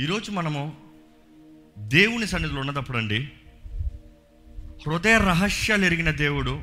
ఈరోజు 0.00 0.30
మనము 0.30 0.76
దేవుని 1.78 2.26
సన్నిధిలో 2.26 2.60
ఉన్నదప్పుడు 2.60 2.98
అండి 2.98 3.28
హృదయ 4.86 5.18
రహస్యాలు 5.18 5.84
ఎరిగిన 5.84 6.10
దేవుడు 6.10 6.60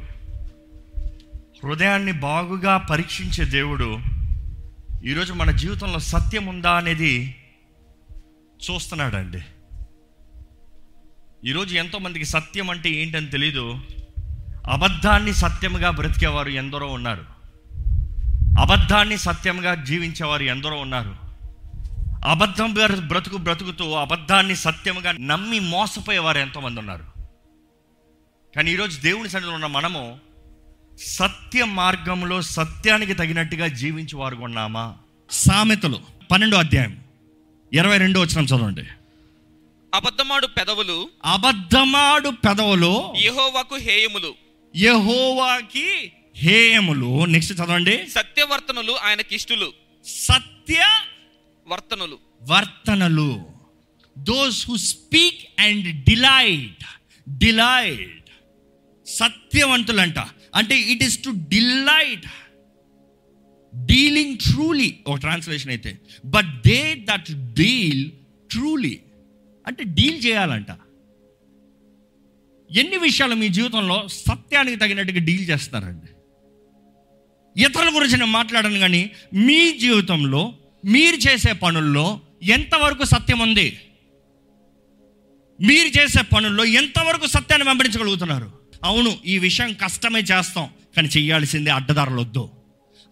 హృదయాన్ని 1.63 2.11
బాగుగా 2.11 2.77
పరీక్షించే 2.77 3.45
దేవుడు 3.45 3.99
ఈరోజు 5.05 5.33
మన 5.33 5.51
జీవితంలో 5.51 5.99
సత్యం 5.99 6.45
ఉందా 6.45 6.71
అనేది 6.71 7.35
చూస్తున్నాడండి. 8.71 9.41
ఈరోజు 11.49 11.75
ఎంతోమందికి 11.75 12.25
సత్యం 12.25 12.69
అంటే 12.69 12.89
ఏంటని 12.89 13.27
తెలీదు 13.27 13.79
అబద్ధాన్ని 14.71 15.33
సత్యంగా 15.33 15.89
బ్రతికేవారు 15.89 16.49
ఎందరో 16.49 16.87
ఉన్నారు. 16.87 17.25
అబద్ధాన్ని 18.59 19.17
సత్యంగా 19.17 19.75
జీవించేవారు 19.75 20.43
ఎందరో 20.43 20.75
ఉన్నారు. 20.77 21.24
అబద్ధం 22.25 22.73
బ్ర- 22.73 22.99
బ్రతుకు 22.99 23.37
బ్రతుకుతూ 23.37 23.91
అబద్ధాన్ని 23.93 24.55
సత్యముగా 24.55 25.11
నమ్మి 25.11 25.59
మోసపోయేవారు 25.59 26.37
ఎంతోమంది 26.37 26.79
ఉన్నారు. 26.79 27.05
కానీ 28.55 28.71
ఈరోజు 28.71 29.01
దేవుని 29.01 29.29
సన్నిధిలో 29.29 29.55
ఉన్న 29.55 29.65
మనము 29.65 30.19
సత్య 30.99 31.65
మార్గంలో 31.65 32.41
సత్యానికి 32.41 33.13
తగినట్టుగా 33.13 33.67
జీవించే 33.67 34.17
వారు 34.17 34.35
ఉన్నామా? 34.35 34.95
సామెతలు 35.31 35.99
పన్నెండో 36.31 36.57
అధ్యాయం 36.57 37.03
ఇరవై 37.73 37.97
రెండో 37.97 38.21
వచ్చిన 38.21 38.45
చదవండి. 38.45 38.83
అబద్ధమాడు 39.93 40.47
పెదవులు 40.47 41.09
అబద్ధమాడు 41.25 42.29
పెదవులు 42.29 43.13
యెహోవాకు 43.17 43.75
హేయములు 43.75 44.33
యహోవాకి 44.75 46.11
హేయములు. 46.35 47.25
నెక్స్ట్ 47.25 47.53
చదవండి. 47.53 48.07
సత్యవర్తనులు 48.09 48.91
ఆయనకిష్టులు 48.91 49.73
సత్య 50.05 50.87
వర్తనలు. 51.67 52.19
వర్తనలు. 52.41 53.45
Those 54.17 54.69
who 54.69 54.75
speak 54.75 55.61
and 55.61 56.03
delight 56.03 56.85
delight 57.29 58.29
సత్యవంతులంట. 59.05 60.19
అంటే 60.55 60.81
it 60.81 61.03
is 61.03 61.23
to 61.23 61.29
delight 61.29 62.25
dealing 63.85 64.37
truly 64.37 64.99
ఒక 65.07 65.19
ట్రాన్స్లేషన్ 65.19 65.69
అయితే. 65.69 65.99
But 66.25 66.67
they 66.67 66.95
that 66.95 67.53
deal 67.53 68.11
truly 68.51 68.99
అంటే 69.67 69.83
డీల్ 69.83 70.25
చేయాలంట. 70.25 70.67
ఎన్ని 72.71 72.97
విషయాలు 72.97 73.35
మీ 73.35 73.49
జీవితంలో 73.49 74.07
సత్యానికి 74.07 74.77
తగినట్టుగా 74.77 75.19
డీల్ 75.19 75.49
చేస్తారండి? 75.49 76.07
ఇతరుల 77.63 77.95
గురించి 77.95 78.13
నేను 78.13 78.25
మాట్లాడను 78.25 78.79
కానీ 78.79 79.11
మీ 79.33 79.77
జీవితంలో 79.77 80.53
మీరు 80.85 81.15
చేసే 81.15 81.53
పనుల్లో 81.53 82.19
ఎంతవరకు 82.43 83.05
సత్యం 83.05 83.39
ఉంది? 83.39 83.79
మీరు 85.61 86.01
చేసే 86.01 86.21
పనుల్లో 86.21 86.65
ఎంతవరకు 86.65 87.27
సత్యాన్ని 87.27 87.67
వెంబడించగలుగుతున్నారు? 87.67 88.51
అవును 88.83 89.17
ఈ 89.25 89.37
విషయం 89.37 89.73
కష్టమే 89.73 90.19
చేస్తాం 90.19 90.69
కానీ 90.95 91.07
చేయాల్సిందే 91.07 91.71
అడ్డదారులు 91.71 92.21
వద్దు. 92.21 92.49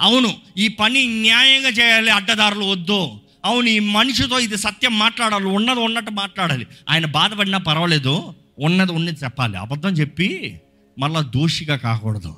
అవును 0.02 0.36
ఈ 0.58 0.68
పని 0.68 1.08
న్యాయంగా 1.08 1.70
చేయాలి 1.70 2.12
అడ్డదారులు 2.12 2.66
వద్దు. 2.66 3.20
అవును 3.46 3.70
ఈ 3.70 3.80
మనిషితో 3.80 4.40
ఇది 4.40 4.58
సత్యం 4.58 5.00
మాట్లాడాలి 5.00 5.46
ఉన్నది 5.46 5.80
ఉన్నట్టు 5.80 6.12
మాట్లాడాలి. 6.12 6.68
ఆయన 6.90 7.06
బాధపడినా 7.06 7.58
పర్వాలేదు 7.58 8.34
ఉన్నది 8.60 8.92
ఉన్నది 8.92 9.20
చెప్పాలి. 9.24 9.58
అబద్ధం 9.58 9.90
చెప్పి 9.90 10.60
మళ్ళీ 11.00 11.22
దోషిగా 11.22 11.76
కాకూడదు. 11.76 12.36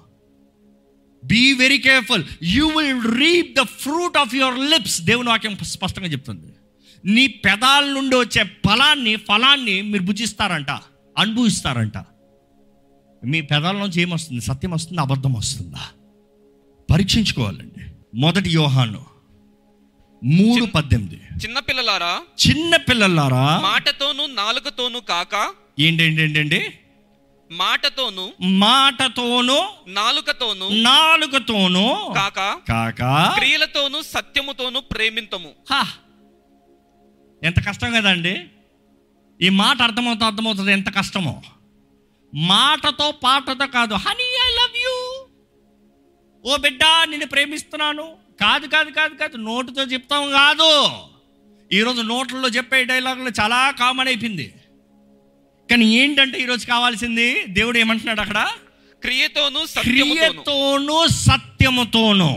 Be 1.25 1.53
very 1.53 1.77
careful 1.77 2.23
you 2.43 2.67
will 2.67 3.17
reap 3.19 3.59
the 3.59 3.61
fruit 3.61 4.17
of 4.17 4.35
your 4.35 4.59
lips 4.59 5.01
దేవుని 5.01 5.29
వాక్యం 5.29 5.57
స్పష్టంగా 5.63 6.07
చెప్తుంది. 6.07 6.47
నీ 7.05 7.27
పెదాల 7.27 7.85
నుండి 7.85 8.15
వచ్చే 8.15 8.43
ఫలాన్ని 8.43 9.15
ఫలాన్ని 9.15 9.81
మీరు 9.81 10.03
భుజిస్తారంట 10.03 10.71
అనుభవిస్తారంట. 11.17 11.97
మీ 13.25 13.41
పెదాల 13.41 13.75
నుంచి 13.75 14.01
ఏమొస్తుంది 14.01 14.41
సత్యం 14.41 14.71
వస్తుంది? 14.71 15.01
అబద్ధం 15.01 15.33
వస్తుందా? 15.33 15.83
పరీక్షించుకోవాలండి. 16.91 17.83
మొదటి 18.19 18.49
యోహాను 18.49 19.05
మూడు 20.23 20.65
పద్దెనిమిది. 20.65 21.21
చిన్నపిల్లలారా 21.43 22.19
చిన్న 22.47 22.75
పిల్లలారా 22.75 23.59
మాటతోను 23.59 24.25
నాలుకతోను 24.25 24.99
కాక 24.99 25.53
ఏంటేంటేంటండి 25.79 26.61
మాటతోను 27.51 28.33
మాటతోనూ 28.41 29.61
నాలుకతోను 29.87 30.69
నాలుకతోనూ 30.69 32.13
కాక 32.13 32.39
కాక 32.69 33.33
క్రియలతోను 33.37 34.01
సత్యముతోను 34.01 34.79
ప్రేమింతము. 34.79 35.53
హా! 35.71 35.87
ఎంత 37.43 37.67
కష్టం 37.67 37.93
కదండి? 37.93 38.45
ఈ 39.41 39.49
మాట 39.49 39.81
అర్థమవుతా 39.81 40.25
అర్థమవుతుంది 40.25 40.71
ఎంత 40.71 40.95
కష్టమో. 40.95 41.41
మాటతో 42.33 43.11
పాటతో 43.11 43.67
కాదు 43.67 43.93
హనీ 43.93 44.23
ఐ 44.23 44.49
లవ్ 44.51 44.77
యూ 44.77 44.95
ఓ 46.53 46.57
బిడ్డ 46.57 46.83
నిన్ను 47.09 47.27
ప్రేమిస్తున్నాను. 47.27 48.17
కాదు 48.41 48.67
కాదు 48.67 48.89
కాదు 48.91 49.15
కాదు 49.15 49.37
నోటుతో 49.37 49.81
చెప్తాం 49.81 50.31
కాదు. 50.31 50.91
ఈరోజు 51.73 52.01
నోట్లలో 52.01 52.47
చెప్పే 52.47 52.83
డైలాగులు 52.83 53.31
చాలా 53.41 53.71
కామన్ 53.71 54.07
అయిపోయింది. 54.07 54.53
కానీ 55.69 55.85
ఏంటంటే 55.99 56.37
ఈరోజు 56.41 56.65
కావాల్సింది 56.67 57.27
దేవుడు 57.47 57.77
ఏమంటున్నాడు 57.77 58.21
అక్కడ? 58.21 58.39
క్రియతోను 59.01 59.61
క్రియతోనూ 59.81 60.97
సత్యముతోనూ. 61.07 62.29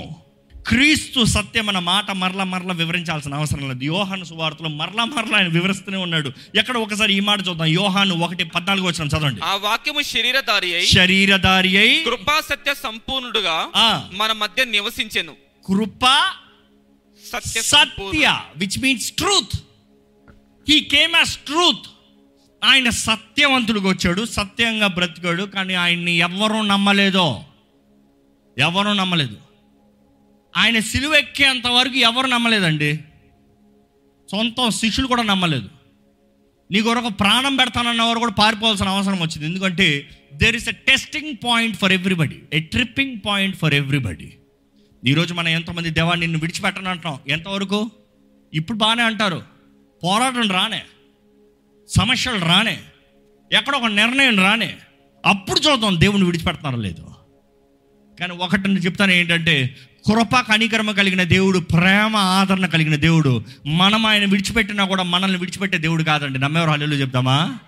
క్రీస్తు 0.69 1.21
సత్యం 1.25 1.69
అన్న 1.69 1.79
మాట 1.79 2.11
మరల 2.23 2.43
మరల 2.53 2.73
వివరించాల్సిన 2.73 3.35
అవసరం 3.35 3.69
లేదు. 3.69 3.85
యోహాను 3.85 4.25
సువార్తలో 4.25 4.69
మరలా 4.81 5.05
మరలా 5.05 5.37
ఆయన 5.39 5.49
వివరిస్తూనే 5.49 5.99
ఉన్నాడు. 6.07 6.33
ఎక్కడ 6.55 6.77
ఒకసారి 6.77 7.13
ఈ 7.17 7.21
మాట 7.29 7.39
చూద్దాం. 7.49 7.67
యోహాను 7.67 8.15
ఒకటి 8.25 8.45
పద్నాలుగు 8.45 8.87
వచ్చిన 8.87 9.09
చదవండి. 9.09 9.41
ఆ 9.45 9.55
వాక్యము 9.67 10.03
శరీరధారి 10.03 10.75
అయి 10.75 10.87
శరీరధారి 10.87 11.73
అయి 11.79 11.97
కృపా 12.05 12.37
సత్య 12.51 12.75
సంపూర్ణుడుగా 12.83 13.57
మన 14.13 14.33
మధ్య 14.43 14.65
నివసించెను. 14.65 15.35
కృప 15.69 16.05
సత్య 17.33 17.63
సత్య 17.63 18.27
which 18.57 18.79
means 18.83 19.13
truth 19.13 19.57
he 20.69 20.81
came 20.81 21.17
as 21.17 21.37
truth 21.49 21.87
ఆయన 22.65 22.91
సత్యవంతుడికి 22.91 23.87
వచ్చాడు 23.87 24.25
సత్యంగా 24.25 24.87
బ్రతికాడు 24.87 25.43
కానీ 25.43 25.75
ఆయన్ని 25.75 26.13
ఎవరూ 26.13 26.63
నమ్మలేదో. 26.63 27.45
ఎవరూ 28.59 28.93
నమ్మలేదు. 28.93 29.37
ఆయన 30.57 30.79
సిలువెక్కేంత 30.79 31.67
వరకు 31.67 31.95
ఎవరు 31.95 32.27
నమ్మలేదండి. 32.27 32.97
సొంతం 34.31 34.71
శిష్యులు 34.71 35.09
కూడా 35.09 35.23
నమ్మలేదు. 35.23 35.69
నీ 36.71 36.81
కొరకు 36.81 37.09
ప్రాణం 37.09 37.57
పెడతానన్నవారు 37.57 38.19
కూడా 38.19 38.33
పారిపోవాల్సిన 38.33 38.89
అవసరం 38.89 39.21
వచ్చింది. 39.21 39.47
ఎందుకంటే 39.47 40.11
there 40.33 40.57
is 40.57 40.69
a 40.69 40.73
testing 40.73 41.35
point 41.45 41.77
for 41.77 41.93
everybody 41.93 42.39
a 42.53 42.61
tripping 42.61 43.17
point 43.27 43.57
for 43.57 43.75
everybody 43.75 44.35
ఈరోజు 45.07 45.35
మనం 45.35 45.49
ఎంతమంది 45.49 45.91
దేవాన్ని 45.91 46.27
నిన్ను 46.27 46.41
విడిచిపెట్టను 46.41 47.19
ఎంతవరకు? 47.29 47.91
ఇప్పుడు 48.55 48.79
బాగానే 48.79 49.03
అంటారు. 49.03 49.43
పోరాటం 50.05 50.51
రానే. 50.51 50.83
సమస్యలు 51.89 52.45
రానే 52.45 52.79
ఎక్కడ 53.53 53.77
ఒక 53.77 53.85
నిర్ణయం 53.85 54.39
రానే 54.39 54.75
అప్పుడు 55.27 55.61
చూద్దాం 55.61 56.01
దేవుని 56.01 56.25
విడిచిపెడతారో 56.25 56.77
లేదు. 56.77 57.11
కానీ 58.21 58.33
ఒకటి 58.33 58.71
చెప్తాను 58.71 59.13
ఏంటంటే 59.13 59.77
కృప 60.07 60.41
కనికరమ 60.41 60.91
కలిగిన 60.91 61.23
దేవుడు 61.23 61.59
ప్రేమ 61.59 62.17
ఆదరణ 62.17 62.67
కలిగిన 62.67 62.95
దేవుడు 62.95 63.45
మనం 63.67 64.07
ఆయన 64.07 64.25
విడిచిపెట్టినా 64.25 64.85
కూడా 64.85 65.03
మనల్ని 65.03 65.39
విడిచిపెట్టే 65.39 65.79
దేవుడు 65.79 66.03
కాదండి. 66.03 66.39
నమ్మేవారు 66.39 66.71
హల్లు 66.71 66.95
చెప్తామా? 66.95 67.59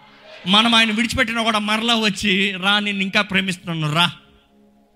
మనం 0.46 0.74
ఆయన 0.74 0.90
విడిచిపెట్టినా 0.90 1.42
కూడా 1.42 1.58
మరలా 1.58 1.94
వచ్చి 1.94 2.54
రా 2.62 2.78
నిన్ను 2.78 3.02
ఇంకా 3.02 3.22
ప్రేమిస్తున్నాను 3.22 3.94
రా. 3.94 4.12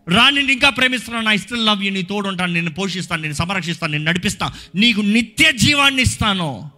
రా 0.08 0.30
నిన్ను 0.30 0.52
ఇంకా 0.52 0.68
ప్రేమిస్తున్నాను. 0.68 1.28
ఐ 1.28 1.36
స్టిల్ 1.36 1.66
లవ్ 1.66 1.84
యూ 1.84 1.92
నీ 1.92 2.02
తోడు 2.02 2.28
ఉంటాను 2.28 2.52
నిన్ను 2.52 2.72
పోషిస్తాను. 2.72 3.22
నేను 3.22 3.34
సంరక్షిస్తాను. 3.34 3.92
నేను 3.92 4.04
నడిపిస్తాను. 4.04 4.78
నీకు 4.78 5.00
నిత్య 5.00 5.52
జీవాన్ని 5.52 6.02
ఇస్తాను. 6.02 6.70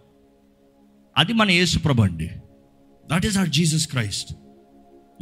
అది 1.17 1.33
మన 1.33 1.51
యేసు 1.51 1.79
ప్రభు 1.79 2.01
అండి. 2.01 2.29
That 3.11 3.25
is 3.25 3.37
our 3.37 3.49
Jesus 3.49 3.87
Christ 3.87 4.33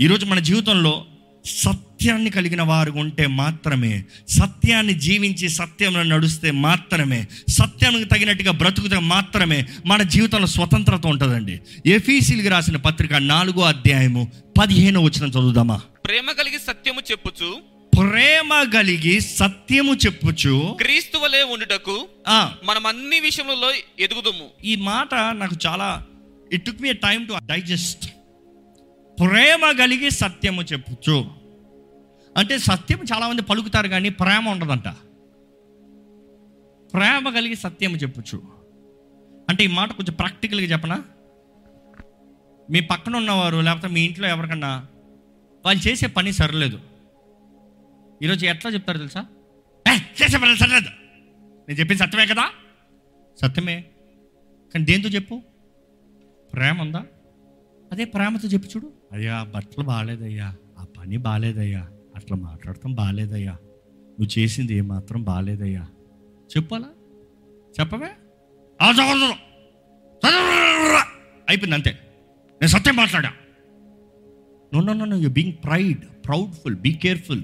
ఈరోజు 0.01 0.25
మన 0.25 0.39
జీవితంలో 0.39 1.05
సత్యాన్ని 1.45 2.29
కలిగిన 2.29 2.61
వారు 2.61 2.91
ఉంటే 2.91 3.27
మాత్రమే 3.27 4.03
సత్యాన్ని 4.29 4.93
జీవించి 4.93 5.49
సత్యంలో 5.49 6.03
నడుస్తే 6.03 6.51
మాత్రమే 6.51 7.27
సత్యానికి 7.49 8.05
తగినట్టుగా 8.05 8.51
బ్రతుకుతే 8.51 8.99
మాత్రమే 8.99 9.65
మన 9.85 10.03
జీవితంలో 10.03 10.47
స్వతంత్రత 10.47 11.07
ఉంటుందండి. 11.07 11.59
ఎఫీసీలకు 11.85 12.47
రాసిన 12.47 12.77
పత్రిక 12.77 13.13
నాలుగో 13.13 13.61
అధ్యాయము 13.61 14.31
పదిహేను 14.59 14.99
వచ్చిన 14.99 15.29
చదువుదామా? 15.29 15.81
ప్రేమ 16.05 16.31
కలిగి 16.31 16.59
సత్యము 16.67 17.01
చెప్పుచు 17.11 17.74
ప్రేమ 17.95 18.63
కలిగి 18.73 19.21
సత్యము 19.21 19.93
చెప్పుచు 19.93 20.75
క్రీస్తు 20.81 21.17
వలె 21.17 21.43
ఉండుటకు 21.43 22.07
మనం 22.63 22.85
అన్ని 22.87 23.19
విషయములలో 23.19 23.71
ఎదుగుదుము. 23.99 24.47
ఈ 24.63 24.75
మాట 24.75 25.13
నాకు 25.13 25.55
చాలా 25.67 26.05
it 26.53 26.65
took 26.65 26.81
me 26.81 26.93
time 26.93 27.25
to 27.25 27.33
digest 27.45 28.05
ప్రేమ 29.19 29.71
కలిగి 29.79 30.09
సత్యము 30.11 30.61
చెప్పుచు. 30.61 31.25
అంటే 32.37 32.57
సత్యం 32.57 32.99
చాలామంది 33.13 33.41
పలుకుతారు 33.41 33.87
కానీ 33.87 34.09
ప్రేమ 34.09 34.49
ఉండదంట. 34.49 34.87
ప్రేమ 36.93 37.29
కలిగి 37.35 37.55
సత్యము 37.55 37.95
చెప్పుచు. 37.95 38.41
అంటే 39.49 39.63
ఈ 39.63 39.67
మాట 39.67 39.91
కొంచెం 39.91 40.13
ప్రాక్టికల్గా 40.13 40.67
చెప్పనా? 40.67 41.03
మీ 42.69 42.79
పక్కన 42.79 43.15
ఉన్నవారు 43.15 43.57
లేకపోతే 43.57 43.87
మీ 43.87 44.01
ఇంట్లో 44.01 44.27
ఎవరికన్నా 44.27 44.85
వాళ్ళు 45.65 45.87
చేసే 45.87 46.07
పని 46.07 46.33
సరలేదు. 46.33 46.94
ఈరోజు 48.23 48.45
ఎట్లా 48.45 48.71
చెప్తారు 48.71 48.97
తెలుసా? 48.97 49.25
"ఏ, 49.93 49.97
చేసే 50.23 50.37
పని 50.37 50.57
సరలేదు. 50.57 50.87
నేను 51.67 51.79
చెప్పింది 51.79 52.03
సత్యమే 52.03 52.25
కదా? 52.25 52.49
సత్యమే. 53.41 53.85
కానీ 54.73 54.85
దేంతో 54.85 55.09
చెప్పు? 55.09 55.41
ప్రేమ 56.53 56.81
ఉందా? 56.81 57.05
అదే 57.91 58.05
ప్రేమతో 58.05 58.47
చెప్పు 58.47 58.67
చూడు. 58.67 58.93
అయ్యా 59.11 59.43
బట్టలు 59.43 59.83
బాగాలేదయ్యా. 59.83 60.55
ఆ 60.79 60.85
పని 60.97 61.17
బాగాలేదయ్యా. 61.17 61.87
అట్లా 62.15 62.37
మాట్లాడటం 62.37 62.93
బాగాలేదయ్యా. 62.93 63.51
నువ్వు 63.91 64.39
చేసింది 64.39 64.73
ఏమాత్రం 64.73 65.23
బాగాలేదయ్యా. 65.23 65.87
చెప్పాలా? 66.57 66.87
చెప్పవే. 67.79 68.11
అయిపోయింది 71.49 71.75
అంతే. 71.75 71.91
నేను 72.53 72.67
సత్యం 72.67 72.95
మాట్లాడా? 72.95 73.33
No 74.73 74.93
no 74.93 75.05
no 75.05 75.17
you 75.17 75.29
being 75.29 75.53
pride 75.63 75.99
proudful 76.25 76.75
be 76.75 76.93
careful 76.93 77.43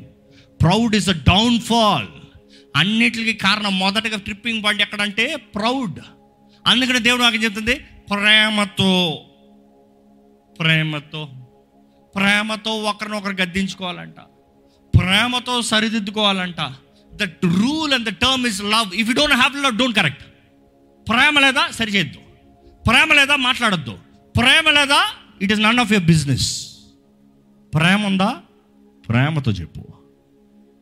proud 0.61 0.95
is 0.95 1.09
a 1.09 1.17
downfall. 1.29 2.09
అన్నిటికీ 2.75 3.33
కారణం 3.45 3.73
మొదటగా 3.79 4.17
ట్రిప్పింగ్ 4.17 4.63
పాయింట్ 4.63 4.83
ఎక్కడంటే 4.83 5.25
ప్రౌడ్. 5.55 5.99
అందుకనే 6.67 6.99
దేవుడు 6.99 7.21
నాకు 7.21 7.35
చెప్తుంది 7.35 7.75
ప్రేమతో 8.11 8.93
ప్రేమతో 10.59 11.21
ప్రేమతో 12.15 12.71
ఒకరినొకరు 12.89 13.35
గద్దించుకోవాలంట. 13.41 14.19
ప్రేమతో 14.97 15.61
సరిదిద్దుకోవాలంట. 15.61 16.61
That 17.19 17.45
rule 17.45 17.93
and 17.93 18.07
the 18.09 18.13
term 18.25 18.45
is 18.47 18.61
love 18.63 18.89
if 18.95 19.07
you 19.09 19.15
don't 19.15 19.35
have 19.35 19.63
love 19.63 19.77
don't 19.77 19.97
correct 19.99 20.23
ప్రేమ 21.09 21.39
లేదా 21.39 21.63
సరిచేద్దు 21.79 22.21
ప్రేమ 22.87 23.13
లేదా 23.13 23.35
మాట్లాడొద్దు. 23.47 23.95
ప్రేమ 24.39 24.69
లేదా 24.79 24.99
it 25.41 25.51
is 25.51 25.61
none 25.61 25.79
of 25.83 25.91
your 25.91 26.05
business 26.05 26.49
ప్రేమ 27.73 27.99
ఉందా? 28.05 28.29
ప్రేమతో 29.09 29.51
చెప్పు. 29.51 30.00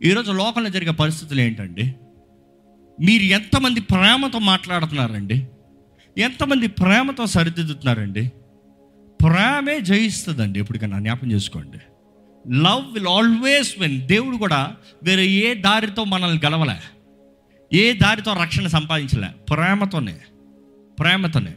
ఈరోజు 0.05 0.31
లోకంలో 0.31 0.69
జరిగే 0.69 0.91
పరిస్థితులు 0.91 1.41
ఏంటండి? 1.41 1.95
మీరు 3.01 3.23
ఎంతమంది 3.23 3.79
ప్రేమతో 3.79 4.39
మాట్లాడుతున్నారండి? 4.39 5.47
ఎంతమంది 6.17 6.67
ప్రేమతో 6.67 7.25
సరిదిద్దుతున్నారండి? 7.25 8.31
ప్రేమే 9.23 9.79
జయిస్తుందండి 9.79 10.59
ఎప్పటికైనా 10.59 10.99
జ్ఞాపం 10.99 11.31
చేసుకోండి. 11.31 11.77
లవ్ 12.53 12.93
విల్ 12.93 13.07
ఆల్వేస్ 13.07 13.79
విన్ 13.79 14.01
దేవుడు 14.07 14.37
కూడా 14.37 14.75
వేరే 15.03 15.25
ఏ 15.25 15.53
దారితో 15.53 16.03
మనల్ని 16.03 16.41
గెలవలే. 16.45 16.79
ఏ 17.73 17.93
దారితో 17.93 18.33
రక్షణ 18.41 18.67
సంపాదించలే. 18.67 19.27
ప్రేమతోనే. 19.49 20.19
ప్రేమతోనే. 20.99 21.53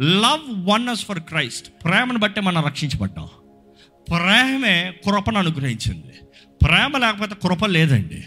Love 0.00 0.66
won 0.66 0.88
us 0.88 1.04
for 1.04 1.20
Christ 1.20 1.84
ప్రేమను 1.84 2.18
బట్టే 2.18 2.40
మనం 2.40 2.64
రక్షించబడ్డాం. 2.64 3.28
ప్రేమే 4.10 4.94
కృపను 5.04 5.38
అనుగ్రహించింది. 5.38 6.12
ప్రేమ 6.64 6.98
లేకపోతే 6.98 7.34
కృప 7.34 7.66
లేదండి. 7.66 8.24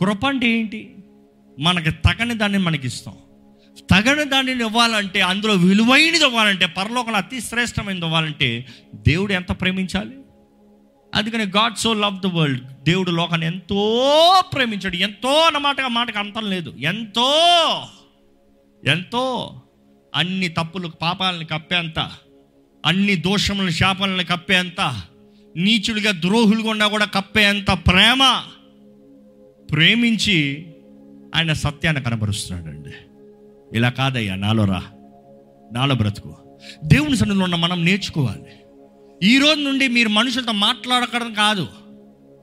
కృప 0.00 0.26
అంటే 0.26 0.50
ఏంటి? 0.50 0.96
మనకి 1.60 1.90
తగని 1.90 2.34
దాన్ని 2.34 2.58
మనకి 2.58 2.86
ఇస్తాం 2.86 3.14
తగని 3.90 4.24
దానిని 4.24 4.64
ఇవ్వాలంటే 4.64 5.20
అందులో 5.20 5.54
విలువైనది 5.54 6.24
ఇవ్వాలంటే 6.24 6.66
పరలోకంలో 6.66 7.18
అతి 7.18 7.40
శ్రేష్టమైనది 7.40 8.04
ఇవ్వాలంటే 8.06 8.66
దేవుడు 8.94 9.32
ఎంత 9.32 9.52
ప్రేమించాలి? 9.52 10.16
అందుకని 11.14 11.44
God 11.44 11.76
so 11.76 11.94
love 11.94 12.20
the 12.20 12.26
world 12.26 12.64
దేవుడు 12.82 13.10
లోకాన్ని 13.10 13.46
ఎంతో 13.46 14.04
ప్రేమించాడు. 14.54 14.96
ఎంతో 14.96 15.40
అన్నమాటగా 15.40 15.88
మాటకు 15.88 16.18
అంతం 16.18 16.50
లేదు. 16.50 16.70
ఎంతో 16.70 17.48
ఎంతో 18.84 19.54
అన్ని 20.14 20.48
తప్పులు 20.48 20.88
పాపాలని 20.88 21.44
కప్పేంత 21.44 22.12
అన్ని 22.86 23.16
దోషములను 23.16 23.70
శాపాలను 23.70 24.24
కప్పేంత 24.24 25.02
నీచుడిగా 25.56 26.12
ద్రోహులుగా 26.12 26.70
ఉన్నా 26.70 26.86
కూడా 26.86 27.04
కప్పేంత 27.04 27.70
ప్రేమ 27.70 28.42
ప్రేమించి 29.70 30.66
ఆయన 31.34 31.52
సత్యాన్ని 31.52 32.02
కనబరుస్తున్నాడండి. 32.02 32.90
ఇలా 33.76 33.88
కాదయ్యా 33.88 34.34
నాలో 34.34 34.64
రా 34.64 34.82
నాలో 35.72 35.94
బ్రతుకు. 35.94 36.36
దేవుని 36.84 37.16
సన్నిధిలో 37.16 37.44
ఉన్న 37.44 37.54
మనం 37.54 37.84
నేర్చుకోవాలి. 37.84 38.46
ఈ 39.22 39.38
రోజు 39.38 39.60
నుండి 39.60 39.88
మీరు 39.88 40.08
మనుషులతో 40.08 40.52
మాట్లాడకడం 40.52 41.34
కాదు 41.34 41.68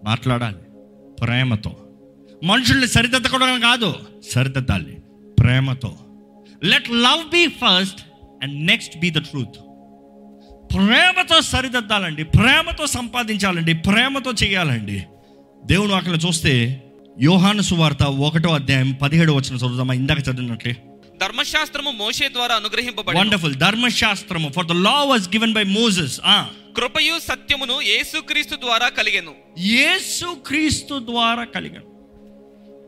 మాట్లాడాలి 0.03 0.57
ప్రేమతో. 1.21 1.75
మనుషుల్ని 2.43 2.87
సరిదిద్దకడం 2.87 3.59
కాదు 3.59 3.93
సరిదిద్దాలి 4.31 4.97
ప్రేమతో. 5.39 5.97
Let 6.63 6.91
love 6.91 7.29
be 7.29 7.47
first 7.47 8.01
and 8.43 8.65
next 8.65 8.99
be 8.99 9.09
the 9.09 9.13
truth 9.13 9.70
ప్రేమతో 10.73 11.41
సరిదిద్దాలండి 11.41 12.23
ప్రేమతో 12.23 12.87
సంపాదించాలండి 12.87 13.73
ప్రేమతో 13.73 14.31
చేయాలండి. 14.31 15.03
దేవుడు 15.65 15.93
అక్కడ 15.93 16.19
చూస్తే 16.27 16.83
యోహాను 17.21 17.61
సువార్త 17.61 18.03
ఒకటో 18.03 18.49
అధ్యాయం 18.49 18.91
పదిహేడు 18.91 19.31
వచ్చిన 19.31 19.55
చదువుదామా? 19.55 19.93
ఇందాక 19.93 20.19
చదివినట్లే. 20.19 20.75
ధర్మశాస్త్రము 21.21 21.91
మోషే 21.91 22.29
ద్వారా 22.29 22.55
అనుగ్రహింపబడి 22.55 23.17
వండర్ఫుల్ 23.17 23.55
ధర్మశాస్త్రము. 23.55 24.49
For 24.49 24.65
the 24.65 24.71
law 24.71 25.03
was 25.03 25.29
given 25.29 25.53
by 25.53 25.63
Moses 25.63 26.19
కృపయు 26.77 27.19
సత్యమును 27.19 27.81
యేసుక్రీస్తు 27.81 28.55
ద్వారా 28.55 28.89
కలిగెను. 28.89 29.31
యేసు 29.59 30.37
క్రీస్తు 30.47 30.99
ద్వారా 30.99 31.43
కలిగను. 31.43 31.91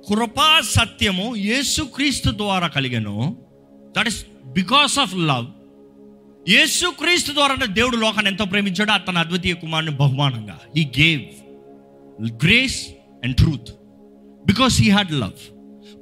కృపా 0.10 0.62
సత్యము 0.70 1.36
యేసు 1.36 1.82
క్రీస్తు 1.82 2.32
ద్వారా 2.32 2.68
కలిగను. 2.68 3.38
That 3.98 4.08
is 4.08 4.26
because 4.46 5.00
of 5.00 5.16
love 5.16 5.46
Yesu 6.50 6.88
Kristu 6.88 7.32
ద్వారా 7.34 7.56
దేవుడు 7.66 7.98
లోకాన్ని 7.98 8.30
ఎంతో 8.30 8.46
ప్రేమించాడో. 8.46 8.94
అతని 8.94 9.20
అద్వితీయ 9.20 9.54
కుమారుని 9.54 9.92
బహుమానంగా. 9.92 10.60
He 10.78 10.88
gave 11.00 11.22
grace 12.46 12.88
and 13.24 13.36
truth 13.36 13.72
because 14.48 14.82
he 14.82 14.90
had 14.90 15.12
love 15.12 15.32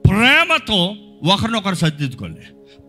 ప్రేమతో 0.07 0.95
ఒకరినొకరు 1.23 1.75
సర్దిద్దుకోవాలి. 1.75 2.41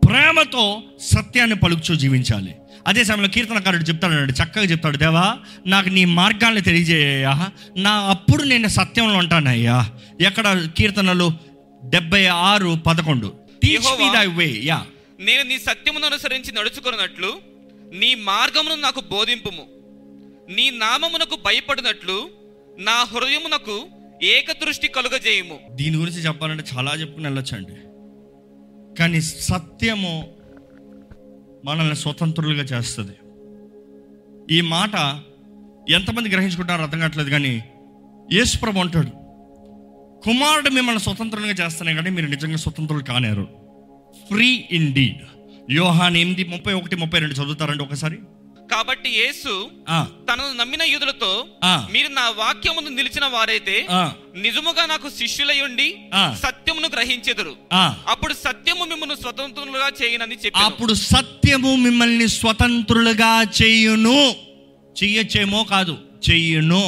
ప్రేమతో 0.06 0.82
సత్యాన్ని 1.00 1.56
పలుకుచూ 1.56 1.94
జీవించాలి. 1.94 2.54
అదే 2.87 3.04
సమయంలో 3.04 3.28
కీర్తనకారుడు 3.28 3.82
చెప్తాడు 3.82 4.32
చక్కగా 4.32 4.64
చెప్తాడు 4.64 4.96
దేవా 4.96 5.37
నాకు 5.66 5.88
నీ 5.88 6.04
మార్గాన్ని 6.04 6.60
తెలియజేయ్యా. 6.60 7.49
నా 7.76 7.90
అప్పుడు 7.90 8.44
నేను 8.44 8.69
సత్యంలో 8.69 9.19
ఉంటానయ్యా 9.19 9.90
ఎక్కడ 10.20 10.69
కీర్తనలు 10.76 11.32
డెబ్బై 11.84 12.26
ఆరు 12.26 12.78
పదకొండు. 12.87 13.32
టీచ్ 13.62 14.00
మీ 14.00 14.08
దై 14.19 14.26
వే 14.26 14.60
యా 14.64 14.82
నేను 15.23 15.43
నీ 15.49 15.59
సత్యమును 15.59 16.07
అనుసరించి 16.07 16.53
నడుచుకున్నట్లు 16.53 17.33
నీ 17.99 18.15
మార్గమును 18.15 18.75
నాకు 18.75 19.00
బోధింపుము. 19.00 19.64
నీ 20.52 20.71
నామమునకు 20.71 21.37
భయపడినట్లు 21.37 22.31
నా 22.79 23.05
హృదయమునకు 23.05 23.87
ఏకదృష్టి 24.23 24.88
కలుగజేయుము. 24.88 25.61
దీని 25.71 25.97
గురించి 25.97 26.19
చెప్పాలంటే 26.19 26.64
చాలా 26.76 26.95
చెప్పుకుని 26.95 27.26
వెళ్ళొచ్చండి. 27.26 27.76
కానీ 28.99 29.21
సత్యము 29.21 30.35
మనల్ని 31.64 31.97
స్వతంత్రులుగా 31.97 32.62
చేస్తుంది. 32.62 33.12
ఈ 34.57 34.61
మాట 34.61 34.95
ఎంతమంది 35.91 36.29
గ్రహించుకుంటారో 36.29 36.83
అర్థం 36.83 37.00
కావట్లేదు 37.00 37.31
కానీ 37.31 37.64
యేసుప్రభు 38.33 38.79
అంటాడు 38.79 39.11
కుమారుడు 40.25 40.71
మిమ్మల్ని 40.71 41.02
స్వతంత్రంగా 41.02 41.55
చేస్తానే 41.61 41.95
కానీ 41.95 42.11
మీరు 42.11 42.26
నిజంగా 42.26 42.57
స్వతంత్రులు 42.57 43.05
కానేరు 43.05 43.62
ఫ్రీ 44.28 44.50
ఇన్ 44.71 44.92
డీడ్ 44.95 45.23
యోహాన్ 45.71 46.16
ఎనిమిది 46.16 46.45
ముప్పై 46.52 46.73
ఒకటి 46.81 46.97
ముప్పై 46.97 47.19
రెండు 47.23 47.35
చదువుతారండి 47.35 47.85
ఒకసారి. 47.85 48.16
కాబట్టి 48.73 49.09
యేసు 49.11 49.52
తనను 50.28 50.52
నమ్మిన 50.59 50.83
యూదులతో. 50.83 51.31
మీరు 51.95 52.09
నా 52.19 52.25
వాక్యమును 52.37 52.90
నిలిచిన 52.99 53.26
వారైతే 53.35 53.76
నిజముగా 54.45 54.85
నాకు 54.92 55.09
శిష్యులై 55.19 55.59
ఉండి. 55.61 55.88
సత్యమును 56.45 56.88
గ్రహించెదరు. 56.95 57.52
అప్పుడు 58.12 58.35
సత్యము 58.47 58.85
మిమ్మల్ని 58.85 59.16
స్వతంత్రులుగా 59.23 59.88
చేయనని 60.00 60.37
చెప్పి 60.45 60.64
అప్పుడు 60.69 60.95
సత్యము 60.95 61.73
మిమ్మల్ని 61.87 62.28
స్వతంత్రులుగా 62.38 63.33
చేయును. 63.61 64.19
చెయ్యొచ్చేమో 65.00 65.61
కాదు 65.75 65.97
చెయ్యును 66.31 66.85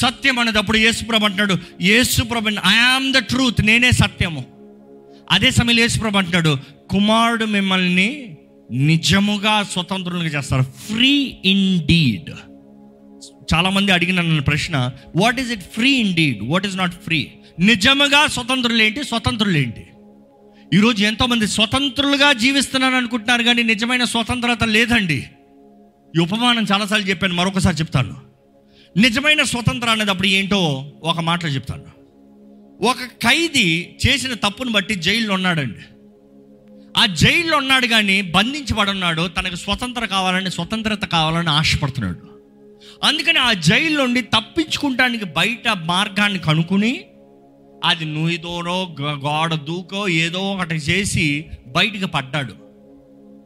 సత్యం 0.00 0.38
అనేటప్పుడు 0.38 0.78
యేసుప్రభు 0.78 1.24
అంటున్నాడు. 1.24 1.54
యేసుప్రభు 1.90 2.48
ఐ 2.48 2.76
ఆమ్ 2.92 3.08
ద 3.14 3.18
ట్రూత్ 3.30 3.60
నేనే 3.68 3.90
సత్యము. 4.02 4.42
అదే 5.32 5.50
సమయంలో 5.50 5.82
యేసుప్రభు 5.82 6.18
అంటున్నాడు 6.18 6.58
కుమారుడు 6.90 7.44
మిమ్మల్ని 7.44 8.36
నిజముగా 8.70 9.62
స్వతంత్రులుగా 9.62 10.38
చేస్తారు. 10.38 10.62
ఫ్రీ 10.62 11.36
ఇన్ 11.44 11.86
డీడ్ 11.86 12.30
చాలామంది 13.54 13.92
అడిగిన 13.92 14.20
నన్ను 14.20 14.42
ప్రశ్న 14.42 14.90
what 15.16 15.40
is 15.40 15.50
it 15.50 15.62
free 15.62 15.90
indeed 16.14 16.38
what 16.42 16.66
is 16.66 16.76
not 16.76 16.94
free 16.94 17.28
నిజముగా 17.60 18.26
స్వతంత్రులు 18.26 18.82
ఏంటి 18.82 19.04
స్వతంత్రులు 19.04 19.58
ఏంటి 19.58 19.86
ఈరోజు 20.74 21.04
ఎంతోమంది 21.04 21.46
స్వతంత్రులుగా 21.46 22.32
జీవిస్తున్నాను 22.32 22.96
అనుకుంటున్నారు 22.96 23.42
కానీ 23.42 23.62
నిజమైన 23.62 24.04
స్వతంత్రత 24.04 24.64
లేదండి. 24.64 25.24
ఈ 26.16 26.18
ఉపమానం 26.18 26.66
చాలాసార్లు 26.72 27.06
చెప్పాను 27.06 27.34
మరొకసారి 27.34 27.76
చెప్తాను. 27.76 28.16
నిజమైన 28.96 29.42
స్వతంత్ర 29.42 30.10
అప్పుడు 30.10 30.28
ఏంటో 30.28 30.92
ఒక 31.02 31.20
మాటలో 31.20 31.50
చెప్తాను. 31.50 32.01
ఒక 32.80 32.96
ఖైదీ 32.96 33.88
చేసిన 34.06 34.34
తప్పును 34.34 34.72
బట్టి 34.72 34.94
జైల్లో 34.94 35.34
ఉన్నాడండి. 35.34 35.78
ఆ 36.96 37.06
జైల్లో 37.06 37.56
ఉన్నాడు 37.56 37.86
కానీ 37.86 38.22
బంధించబడి 38.22 38.90
ఉన్నాడు 38.90 39.28
తనకు 39.28 39.54
స్వతంత్ర 39.54 40.04
కావాలని 40.04 40.50
స్వతంత్రత 40.50 41.04
కావాలని 41.04 41.50
ఆశపడుతున్నాడు. 41.50 42.32
అందుకని 43.04 43.38
ఆ 43.38 43.52
జైలు 43.52 44.02
నుండి 44.02 44.22
తప్పించుకుంటానికి 44.22 45.24
బయట 45.24 45.68
మార్గాన్ని 45.68 46.38
కనుక్కుని 46.38 47.04
అది 47.84 48.04
నుయ్యదోనో 48.04 48.96
గోడ 49.00 49.54
దూకో 49.54 50.08
ఏదో 50.08 50.38
ఒకటి 50.38 50.74
చేసి 50.74 51.44
బయటికి 51.66 52.06
పడ్డాడు. 52.06 52.54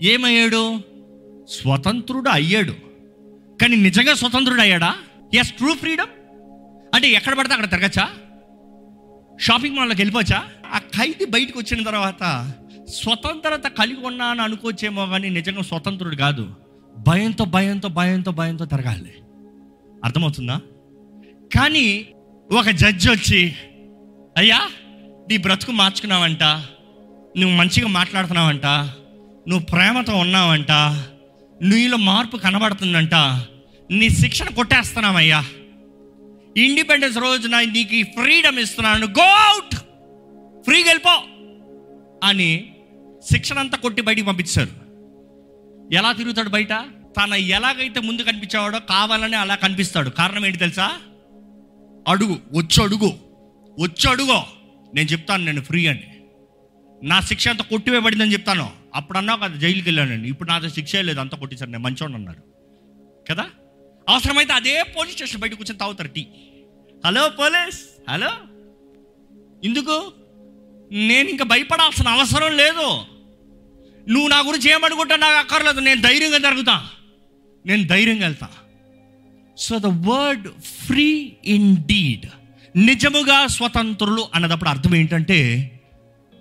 ఏమయ్యాడు? 0.02 0.80
స్వతంత్రుడు 1.50 2.28
అయ్యాడు. 2.28 2.74
కానీ 3.60 3.76
నిజంగా 3.76 4.14
స్వతంత్రుడు 4.14 4.60
అయ్యాడా? 4.60 4.94
ఎస్ 5.34 5.52
ట్రూ 5.52 5.74
ఫ్రీడమ్ 5.74 6.08
అంటే 6.94 7.08
ఎక్కడ 7.08 7.34
పడితే 7.34 7.54
అక్కడ 7.54 7.70
తిరగచ్చా? 7.70 8.08
షాపింగ్ 9.40 9.76
మాల్లోకి 9.76 10.00
వెళ్ళిపోవచ్చా? 10.00 10.44
ఆ 10.74 10.78
ఖైదీ 10.78 11.24
బయటకు 11.24 11.58
వచ్చిన 11.58 11.84
తర్వాత 11.84 12.52
స్వతంత్రత 12.90 13.66
కలిగి 13.66 14.06
ఉన్నాను 14.06 14.42
అనుకోవచ్చేమో 14.42 15.06
కానీ 15.06 15.28
నిజంగా 15.28 15.62
స్వతంత్రుడు 15.62 16.16
కాదు. 16.16 16.54
భయంతో 16.98 17.44
భయంతో 17.44 17.88
భయంతో 17.88 18.30
భయంతో 18.30 18.64
తిరగాలి. 18.64 19.12
అర్థమవుతుందా? 20.04 20.60
కానీ 21.54 22.06
ఒక 22.52 22.70
జడ్జి 22.70 23.10
వచ్చి 23.10 23.54
అయ్యా 24.36 24.60
నీ 25.30 25.36
బ్రతుకు 25.36 25.72
మార్చుకున్నావంట 25.72 26.42
నువ్వు 27.38 27.56
మంచిగా 27.56 27.88
మాట్లాడుతున్నావంట 27.88 28.66
నువ్వు 29.48 29.58
ప్రేమతో 29.58 30.16
ఉన్నావంట 30.16 30.70
నీలో 31.62 31.96
మార్పు 31.96 32.36
కనబడుతుందంట 32.36 33.14
నీ 33.90 34.08
శిక్షణ 34.08 34.48
కొట్టేస్తున్నావయ్యా. 34.48 35.44
ఇండిపెండెన్స్ 36.56 37.18
రోజున 37.18 37.60
నీకు 37.60 37.94
ఈ 37.94 38.02
ఫ్రీడమ్ 38.02 38.58
ఇస్తున్నాను. 38.58 39.06
గో 39.06 39.22
అవుట్ 39.22 39.74
ఫ్రీగా 40.64 40.86
వెళ్ళిపో. 40.86 41.22
అని 42.24 42.74
శిక్షణ 43.32 43.58
అంతా 43.58 43.78
కొట్టి 43.78 44.02
బయటికి 44.02 44.26
పంపించారు 44.26 44.86
ఎలా 45.94 46.12
తిరుగుతాడు 46.12 46.48
బయట? 46.48 46.70
తన 47.22 47.32
ఎలాగైతే 47.32 48.00
ముందు 48.00 48.22
కనిపించేవాడో 48.22 48.78
కావాలని 48.78 49.36
అలా 49.36 49.54
కనిపిస్తాడు. 49.54 50.10
కారణం 50.10 50.46
ఏంటి 50.46 50.58
తెలుసా? 50.58 50.92
అడుగు. 52.08 52.38
వచ్చు 52.52 52.82
అడుగు. 52.82 53.18
వచ్చు 53.80 54.08
అడుగో. 54.08 54.42
నేను 54.94 55.08
చెప్తాను 55.08 55.44
నేను 55.44 55.60
ఫ్రీ 55.60 55.86
అని 55.86 56.02
నా 57.02 57.20
శిక్ష 57.20 57.48
అంతా 57.48 57.64
కొట్టివేయబడిందని 57.64 58.32
చెప్తాను. 58.32 58.70
అప్పుడు 58.94 59.18
అన్నా 59.18 59.36
కదా 59.36 59.56
జైలుకి 59.56 59.88
వెళ్ళానండి 59.88 60.28
ఇప్పుడు 60.28 60.48
నాతో 60.48 60.68
శిక్ష 60.68 60.96
లేదు. 60.96 61.20
అంత 61.20 61.34
కొట్టించాను 61.34 61.72
నేను 61.72 61.84
మంచోడు 61.84 62.12
అన్నాడు. 62.12 62.42
కదా? 63.32 63.46
అవసరమైతే 64.08 64.52
అదే 64.52 64.82
పోలీస్ 64.82 65.14
స్టేషన్ 65.14 65.40
బయట 65.40 65.54
కూర్చొని 65.54 65.78
తాగుతారు 65.78 66.08
టీ. 66.08 66.26
Hello 67.06 67.28
police 67.28 67.80
hello? 68.10 68.30
ఎందుకు? 69.64 70.12
నేను 70.92 71.28
ఇంకా 71.28 71.44
భయపడాల్సిన 71.44 72.08
అవసరం 72.08 72.56
లేదు. 72.56 73.04
నువ్వు 74.08 74.28
నా 74.28 74.38
గురించి 74.38 74.70
ఏమనుకుంటా 74.70 75.16
నాకు 75.16 75.36
అక్కర్లేదు. 75.36 75.80
నేను 75.80 76.00
ధైర్యంగా 76.00 76.38
జరుగుతా. 76.38 76.88
నేను 77.66 77.86
ధైర్యంగా 77.86 78.20
వెళ్తా. 78.20 78.48
So 79.58 79.78
the 79.78 79.86
word 79.86 80.48
free 80.86 81.36
indeed 81.44 81.76
deed 81.76 82.26
నిజముగా 82.76 83.46
స్వతంత్రులు 83.46 84.28
అన్నదప్పుడు 84.34 84.68
అర్థం 84.70 84.94
ఏంటంటే 84.94 85.70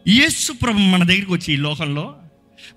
యేసు 0.07 0.53
ప్రభు 0.53 0.77
మన 0.77 1.03
దగ్గరికి 1.03 1.31
వచ్చి 1.31 1.53
ఈ 1.53 1.57
లోకంలో 1.57 2.15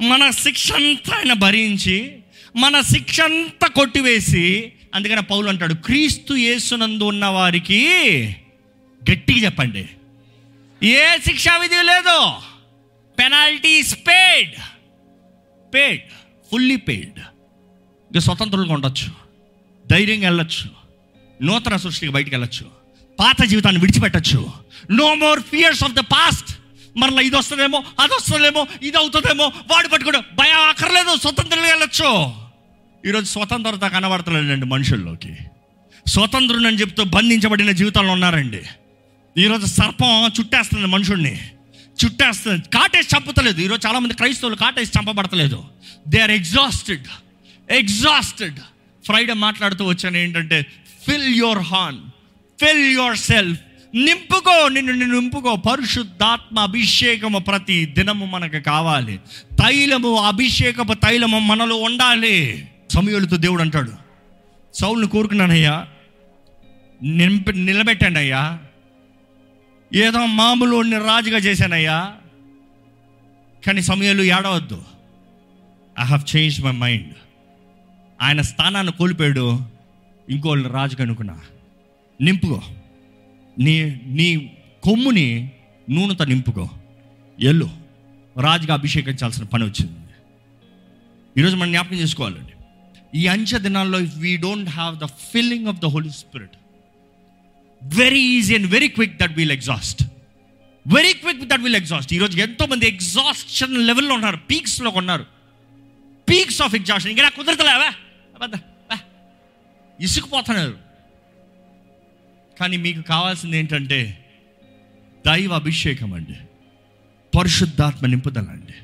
మన 0.03 0.31
శిక్ష 0.31 0.73
అంతా 0.73 1.17
ఆయన 1.17 1.33
భరించి 1.33 2.19
మన 2.57 2.81
శిక్ష 2.81 3.21
అంతా 3.21 3.67
కొట్టివేసి 3.67 4.73
అందుకని 4.95 5.23
పౌలు 5.23 5.49
అంటాడు 5.49 5.75
క్రీస్తు 5.75 6.35
యేసునందు 6.35 7.05
ఉన్న 7.05 7.27
వారికి 7.27 7.89
గట్టిగా 9.11 9.39
చెప్పండి. 9.39 9.89
ఏ 10.87 11.19
శిక్షా 11.27 11.57
విధి 11.57 11.75
లేదు. 11.75 12.33
Penalty 13.19 13.83
paid 13.83 14.55
paid 15.75 16.03
fully 16.51 16.77
paid 16.77 17.21
ఇక 18.13 18.19
స్వతంత్రులుగా 18.19 18.75
ఉండొచ్చు. 18.75 19.09
ధైర్యంగా 19.91 20.29
వెళ్ళొచ్చు. 20.29 20.71
నూతన 21.43 21.77
సృష్టికి 21.77 22.13
బయటికి 22.13 22.37
వెళ్ళొచ్చు. 22.37 22.71
పాత 23.21 23.43
జీవితాన్ని 23.43 23.81
విడిచిపెట్టచ్చు. 23.81 24.53
No 24.91 25.15
more 25.15 25.41
fears 25.41 25.85
of 25.85 25.93
the 25.93 25.99
past 25.99 26.59
మరలా 26.97 27.21
ఇది 27.21 27.37
వస్తుందేమో 27.37 27.85
అది 28.01 28.15
వస్తుందేమో 28.15 28.67
ఇది 28.83 28.97
అవుతుందేమో 28.97 29.53
వాడు 29.71 29.89
పట్టుకోడు 29.89 30.19
భయం 30.19 30.69
అక్కర్లేదు 30.69 31.17
స్వతంత్రంగా 31.17 31.69
వెళ్ళొచ్చు. 31.69 32.35
ఈరోజు 33.07 33.25
స్వతంత్రత 33.25 33.81
కనబడతలేదండి 33.81 34.67
మనుషుల్లోకి. 34.67 35.37
స్వతంత్రుని 36.07 36.67
అని 36.67 36.77
చెప్తూ 36.77 37.05
బంధించబడిన 37.05 37.71
జీవితాల్లో 37.71 38.13
ఉన్నారండి. 38.13 38.61
ఈరోజు 39.39 39.67
సర్పం 39.67 40.27
చుట్టేస్తుంది 40.41 40.87
మనుషుడిని 40.87 41.41
చుట్టేస్తుంది. 42.05 42.63
కాటేసి 42.75 43.17
చంపుతలేదు. 43.17 43.61
ఈరోజు 43.61 43.87
చాలామంది 43.87 44.15
క్రైస్తవులు 44.15 44.57
కాటేసి 44.57 44.93
చంపబడతలేదు. 44.99 45.65
They 46.09 46.19
are 46.19 46.31
exhausted 46.31 47.05
exhausted 47.71 48.57
Friday 49.05 49.33
మాట్లాడుతూ 49.33 49.85
వచ్చాను 49.85 50.17
ఏంటంటే 50.17 50.67
fill 51.09 51.37
your 51.37 51.59
horn 51.59 52.01
fill 52.61 52.93
yourself 53.17 53.61
నింపుకో. 53.95 54.69
నిన్ను 54.69 54.93
నిన్ను 54.93 55.21
నింపుకో. 55.21 55.57
పరిశుద్ధాత్మ 55.57 56.59
అభిషేకము 56.59 57.39
ప్రతి 57.39 57.87
దినము 57.87 58.27
మనకు 58.27 58.57
కావాలి. 58.57 59.21
తైలము 59.53 60.15
అభిషేకపు 60.15 60.95
తైలము 60.95 61.39
మనలో 61.39 61.77
ఉండాలి. 61.77 62.69
సమయులతో 62.91 63.37
దేవుడు 63.37 63.63
అంటాడు 63.63 63.93
సౌల్ని 64.75 65.09
కోరుకున్నానయ్యా 65.09 65.89
నింపి 67.03 67.53
నిలబెట్టండి 67.53 68.19
అయ్యా 68.19 68.59
ఏదో 69.95 70.27
మామూలు 70.27 70.81
రాజుగా 70.99 71.39
చేశానయ్యా 71.39 72.13
కానీ 73.67 73.83
సమయాలు 73.83 74.23
ఏడవద్దు. 74.23 74.83
I 76.01 76.05
have 76.05 76.37
change 76.37 76.61
my 76.61 76.73
mind 76.73 77.15
ఆయన 78.23 78.41
స్థానాన్ని 78.41 78.93
కోల్పోయాడు 78.93 79.61
ఇంకోళ్ళని 80.29 80.73
రాజుగా 80.73 81.05
అనుకున్నా. 81.05 81.41
నింపుకో. 82.21 82.63
నీ 83.59 84.01
నీ 84.07 84.57
కొమ్ముని 84.83 85.51
నూనెతో 85.91 86.25
నింపుకో. 86.25 86.71
ఎల్లు. 87.41 87.69
రాజుగా 88.41 88.75
అభిషేకించాల్సిన 88.75 89.45
పని 89.45 89.65
వచ్చింది. 89.65 89.99
ఈరోజు 91.41 91.57
మనం 91.57 91.71
జ్ఞాపకం 91.71 91.97
చేసుకోవాలండి. 91.97 92.53
ఈ 93.15 93.27
అంచె 93.27 93.59
దినాల్లో 93.59 94.01
if 94.01 94.17
we 94.17 94.37
don't 94.37 94.71
have 94.71 94.99
the 94.99 95.05
feeling 95.05 95.67
of 95.67 95.79
the 95.79 95.85
Holy 95.85 96.11
Spirit 96.11 96.51
very 97.83 98.21
easy 98.21 98.55
and 98.55 98.67
very 98.67 98.89
quick 98.89 99.19
that 99.19 99.37
will 99.37 99.53
exhaust 99.53 100.03
very 100.87 101.13
quick 101.13 101.45
that 101.45 101.61
will 101.61 101.77
exhaust 101.77 102.15
ఈరోజు 102.15 102.39
ఎంతో 102.39 102.67
మంది 102.67 102.89
ఎగ్జాస్షన్ 102.89 103.87
లెవెల్లో 103.87 104.15
ఉన్నారు 104.15 104.37
పీక్స్లో 104.37 104.91
ఉన్నారు. 104.91 105.27
పీక్స్ 106.31 106.63
ఆఫ్ 106.63 106.75
ఎగ్జాస్షన్ 106.75 107.11
ఇంకా 107.11 107.23
నాకు 107.23 107.37
కుదరతలేవా 107.37 107.93
ఇసుకుపోతున్నారు 110.01 110.79
కానీ 112.61 112.77
మీకు 112.77 113.01
కావాల్సింది 113.01 113.59
ఏంటంటే 113.59 114.25
దైవ 115.27 115.55
అభిషేకం 115.55 116.15
అండి. 116.15 116.35
పరిశుద్ధాత్మ 117.39 118.07
నింపుదల 118.07 118.47
అండి. 118.51 118.75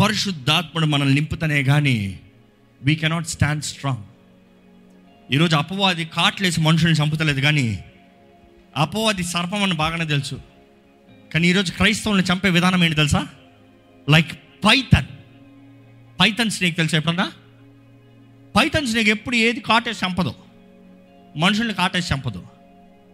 పరిశుద్ధాత్మడు 0.00 0.86
మనల్ని 0.86 1.14
నింపుతనే 1.14 1.62
కానీ 1.62 2.20
వీ 2.84 2.94
కెనాట్ 2.94 3.26
స్టాండ్ 3.26 3.64
స్ట్రాంగ్ 3.64 4.02
ఈరోజు 5.32 5.56
అపవాది 5.56 6.04
కాట్లేసి 6.04 6.60
మనుషుల్ని 6.60 7.04
చంపుతలేదు 7.04 7.40
కానీ 7.40 7.84
అపవాది 8.76 9.24
సర్పం 9.24 9.62
అని 9.62 9.74
బాగానే 9.74 10.04
తెలుసు. 10.04 10.40
కానీ 11.34 11.48
ఈరోజు 11.48 11.72
క్రైస్తవులను 11.72 12.32
చంపే 12.32 12.48
విధానం 12.48 12.84
ఏంటి 12.84 12.96
తెలుసా? 12.96 13.28
లైక్ 14.08 14.32
పైథన్ 14.34 15.06
పైథన్ 16.20 16.50
స్నేక్ 16.50 16.76
తెలుసా 16.76 16.96
ఎప్పుడన్నా? 16.96 17.32
పైథన్ 18.56 18.86
స్నేక్ 18.86 19.08
ఎప్పుడు 19.08 19.36
ఏది 19.36 19.60
కాటేసి 19.60 20.04
చంపదు. 20.06 20.34
మనుషుల్ని 21.36 21.74
కాటేసి 21.74 22.14
చంపదు. 22.14 22.46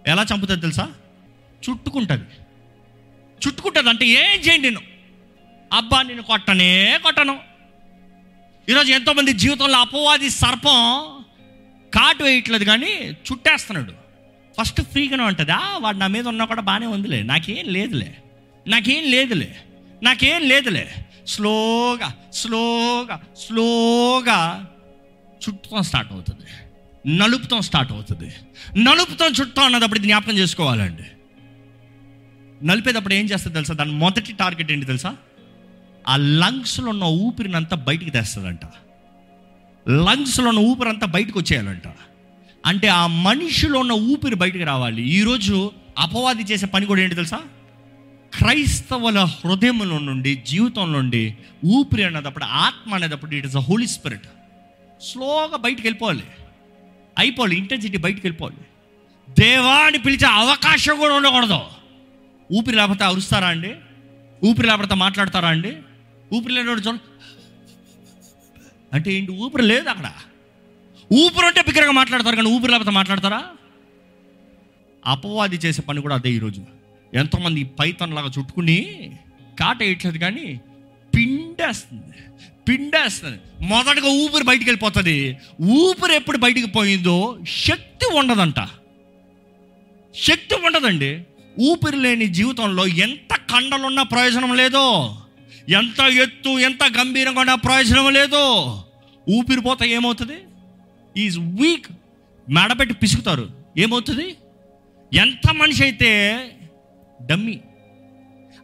ఎలా 0.07 0.27
చంపుతుంది 0.35 0.61
తెలుసా? 0.61 0.93
చుట్టుకుంటుంది. 1.71 2.25
చుట్టుకుంటుంది 3.47 3.89
అంటే 3.89 4.07
ఏం 4.07 4.41
చేయండి 4.41 4.69
నేను? 4.69 4.81
అబ్బా 5.73 6.03
నేను 6.03 6.23
కొట్టనే 6.23 6.99
కొట్టను. 7.03 7.50
ఈరోజు 8.69 8.93
ఎంతోమంది 8.93 9.33
జీవితంలో 9.33 9.79
అపవాది 9.79 10.31
సర్పం 10.31 11.05
కాటు 11.95 12.25
వేయట్లేదు 12.25 12.65
కానీ 12.65 12.95
చుట్టేస్తున్నాడు. 13.11 13.93
ఫస్ట్ 14.61 14.83
ఫ్రీగానే 14.83 15.23
ఉంటుంది. 15.23 15.53
వాడు 15.79 15.97
నా 15.97 16.07
మీద 16.07 16.29
ఉన్నా 16.29 16.45
కూడా 16.45 16.63
బాగానే 16.63 16.87
ఉందిలే. 16.87 17.23
నాకేం 17.23 17.69
లేదులే. 17.69 18.17
నాకేం 18.69 19.11
లేదులే. 19.11 19.57
నాకేం 20.03 20.43
లేదులే. 20.43 20.95
స్లోగా 21.27 22.15
స్లోగా 22.33 23.21
స్లోగా 23.37 24.67
చుట్టం 25.49 25.83
స్టార్ట్ 25.83 26.13
అవుతుంది. 26.13 26.47
నలుపుతో 27.19 27.61
స్టార్ట్ 27.61 27.93
అవుతుంది. 27.93 28.35
నలుపుతో 28.83 29.29
చుట్టం 29.29 29.63
అన్నదప్పుడు 29.63 29.99
జ్ఞాపకం 29.99 30.39
చేసుకోవాలండి. 30.39 31.03
నలిపేటప్పుడు 32.67 33.15
ఏం 33.15 33.25
చేస్తుంది 33.25 33.55
తెలుసా? 33.55 33.75
దాని 33.75 33.93
మొదటి 33.93 34.33
టార్గెట్ 34.33 34.73
ఏంటి 34.73 34.87
తెలుసా? 34.87 35.17
ఆ 36.09 36.17
లంగ్స్లో 36.17 36.91
ఉన్న 36.91 37.05
ఊపిరినంతా 37.05 37.77
బయటికి 37.77 38.11
తెస్తుందంట. 38.11 38.61
లంగ్స్లో 39.89 40.49
ఉన్న 40.49 40.61
ఊపిరి 40.61 40.89
అంతా 40.89 41.07
బయటకు 41.07 41.39
వచ్చేయాలంట. 41.39 41.83
అంటే 42.67 42.89
ఆ 42.89 43.07
మనిషిలో 43.07 43.81
ఉన్న 43.81 43.93
ఊపిరి 43.93 44.35
బయటికి 44.35 44.65
రావాలి. 44.65 45.03
ఈరోజు 45.03 45.71
అపవాది 45.99 46.43
చేసే 46.43 46.67
పని 46.67 46.87
కూడా 46.87 47.01
ఏంటి 47.01 47.15
తెలుసా? 47.15 47.41
క్రైస్తవుల 48.37 49.19
హృదయంలో 49.19 49.99
నుండి 49.99 50.43
జీవితం 50.47 50.93
నుండి 50.93 51.37
ఊపిరి 51.67 52.05
అనేటప్పుడు 52.05 52.45
ఆత్మ 52.45 52.95
అనేటప్పుడు 52.95 53.35
it 53.35 53.47
is 53.47 53.57
a 53.57 53.61
Holy 53.61 53.87
Spirit 53.87 54.27
స్లోగా 55.03 55.57
బయటికి 55.57 55.87
వెళ్ళిపోవాలి. 55.87 56.23
అయిపోవాలి. 57.19 57.57
ఇంటెన్సిటీ 57.57 57.99
బయటికి 57.99 58.27
వెళ్ళిపోవాలి. 58.27 58.57
దేవా 59.41 59.75
అని 59.75 59.99
పిలిచే 59.99 60.27
అవకాశం 60.27 60.99
కూడా 60.99 61.15
ఉండకూడదు. 61.15 61.61
ఊపిరి 62.53 62.77
లేకపోతే 62.77 63.05
అరుస్తారా 63.05 63.49
అండి? 63.49 63.75
ఊపిరి 64.45 64.67
లేకపోతే 64.67 64.95
మాట్లాడతారా 64.95 65.49
అండి? 65.49 65.77
ఊపిరి 66.35 66.55
లేనివాడు 66.55 66.81
చూడ. 66.81 66.99
అంటే 68.93 69.13
ఏంటి 69.13 69.33
ఊపిరి 69.33 69.63
లేదు 69.63 69.89
అక్కడ? 69.89 70.13
ఊపిరి 71.13 71.47
ఉంటే 71.47 71.63
బిగ్గరగా 71.63 71.91
మాట్లాడతారు 71.91 72.37
కానీ 72.37 72.49
ఊపిరి 72.49 72.73
లేకపోతే 72.73 72.91
మాట్లాడతారా? 72.91 73.45
అపవాది 75.07 75.57
చేసే 75.57 75.83
పని 75.83 76.01
కూడా 76.01 76.15
అదే 76.15 76.31
ఈరోజు. 76.31 76.63
ఎంతోమంది 77.15 77.65
పైతన్ 77.65 78.15
లాగా 78.15 78.31
చుట్టుకుని 78.39 79.11
కాట 79.61 79.83
వేయట్లేదు 79.83 80.19
కానీ 80.19 80.61
పిండేస్తుంది. 81.17 82.15
పిండేస్తుంది. 82.69 83.67
మొదటగా 83.67 84.09
ఊపిరి 84.09 84.45
బయటికి 84.45 84.71
వెళ్ళిపోతుంది. 84.71 85.37
ఊపిరి 85.63 86.15
ఎప్పుడు 86.15 86.39
బయటికి 86.39 86.67
పోయిందో 86.67 87.39
శక్తి 87.49 88.19
ఉండదంట. 88.19 88.61
శక్తి 90.15 90.55
ఉండదండి. 90.55 91.25
ఊపిరి 91.61 91.97
లేని 91.97 92.27
జీవితంలో 92.27 92.87
ఎంత 92.87 93.37
కండలున్నా 93.37 94.03
ప్రయోజనం 94.03 94.57
లేదో 94.57 95.17
ఎంత 95.69 96.01
ఎత్తు 96.01 96.59
ఎంత 96.59 96.85
గంభీరంగా 96.99 97.41
ఉన్నా 97.41 97.55
ప్రయోజనం 97.55 98.13
లేదో. 98.13 98.85
ఊపిరిపోతే 99.29 99.89
ఏమవుతుంది? 99.91 100.39
ఈజ్ 101.17 101.39
వీక్ 101.39 101.87
మెడపెట్టి 102.49 102.95
పిసుకుతారు. 102.95 103.51
ఏమవుతుంది? 103.79 104.37
ఎంత 105.15 105.53
మనిషి 105.53 105.83
అయితే 105.83 106.41
డమ్మి. 107.23 107.61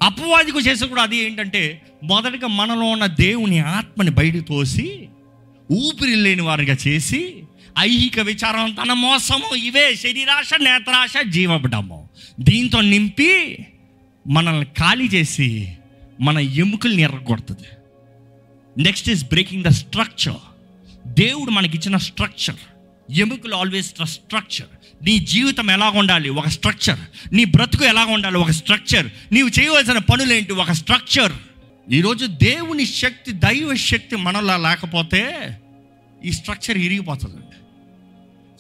అపవాదికి 0.03 0.59
చేసే 0.59 0.87
కూడా 0.87 1.03
అది 1.03 1.17
ఏంటంటే 1.17 1.83
మొదటగా 2.05 2.47
మనలో 2.47 2.87
ఉన్న 2.87 3.07
దేవుని 3.07 3.59
ఆత్మని 3.59 4.11
బయటకు 4.11 4.41
తోసి 4.41 5.09
ఊపిరి 5.73 6.15
లేని 6.15 6.43
వారిగా 6.43 6.77
చేసి 6.89 7.35
ఐహిక 7.79 8.21
విచారం 8.21 8.75
తన 8.75 8.93
మోసము 8.93 9.57
ఇవే 9.57 9.95
శరీరాశ 9.95 10.51
నేత్రాశ 10.61 11.13
జీవపడము 11.27 12.09
దీంతో 12.41 12.81
నింపి 12.81 13.59
మనల్ని 14.27 14.65
ఖాళీ 14.65 15.09
చేసి 15.09 15.76
మన 16.21 16.39
ఎముకల్ని 16.39 17.03
ఎర్రగొడుతుంది 17.03 17.69
next 18.83 19.11
is 19.11 19.25
breaking 19.25 19.65
the 19.65 19.69
structure 19.69 20.35
దేవుడు 21.07 21.51
మనకిచ్చిన 21.51 21.97
స్ట్రక్చర్ 21.97 22.57
ఎముకలు 23.13 23.55
ఆల్వేస్ 23.55 23.95
స్ట్రక్చర్ 24.05 25.05
నీ 25.05 25.19
జీవితం 25.19 25.71
ఎలా 25.71 25.91
ఉండాలి? 25.91 26.29
ఒక 26.29 26.49
స్ట్రక్చర్ 26.49 27.35
నీ 27.35 27.45
బ్రతుకు 27.45 27.85
ఎలా 27.85 28.05
ఉండాలి? 28.05 28.37
ఒక 28.37 28.51
స్ట్రక్చర్ 28.51 29.07
నీవు 29.33 29.49
చేయవలసిన 29.49 29.99
పనులేంటి? 29.99 30.53
ఒక 30.53 30.73
స్ట్రక్చర్ 30.73 31.33
ఈరోజు 31.93 32.27
దేవుని 32.27 32.87
శక్తి 32.87 33.33
దైవ 33.33 33.75
శక్తి 33.75 34.17
మనలా 34.17 34.57
లేకపోతే 34.57 35.51
ఈ 36.25 36.33
స్ట్రక్చర్ 36.33 36.79
ఇరిగిపోతుందండి. 36.79 37.57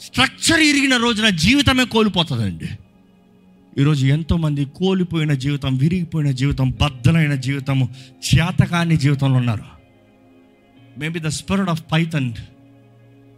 స్ట్రక్చర్ 0.04 0.60
ఇరిగిన 0.60 0.96
రోజున 0.96 1.28
జీవితమే 1.28 1.84
కోల్పోతుందండి. 1.84 2.68
ఈరోజు 3.78 4.06
ఎంతోమంది 4.06 4.64
కోల్పోయిన 4.64 5.32
జీవితం 5.32 5.76
విరిగిపోయిన 5.76 6.30
జీవితం 6.30 6.70
బద్దలైన 6.70 7.34
జీవితము 7.34 7.94
చేతకాని 8.34 8.96
జీవితంలో 8.96 9.36
ఉన్నారు. 9.36 9.64
Maybe 10.98 11.20
the 11.20 11.26
spirit 11.26 11.68
of 11.68 11.82
Python 11.92 12.32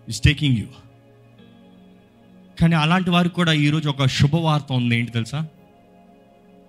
is 0.09 0.21
taking 0.21 0.57
you 0.57 0.67
కానీ 2.61 2.75
అలాంటి 2.75 3.11
వారికి 3.11 3.35
కూడా 3.35 3.53
ఈరోజు 3.53 3.89
ఒక 3.89 4.07
శుభవార్త 4.07 4.67
ఉంది. 4.73 4.97
ఏంటి 4.97 5.13
తెలుసా? 5.13 5.47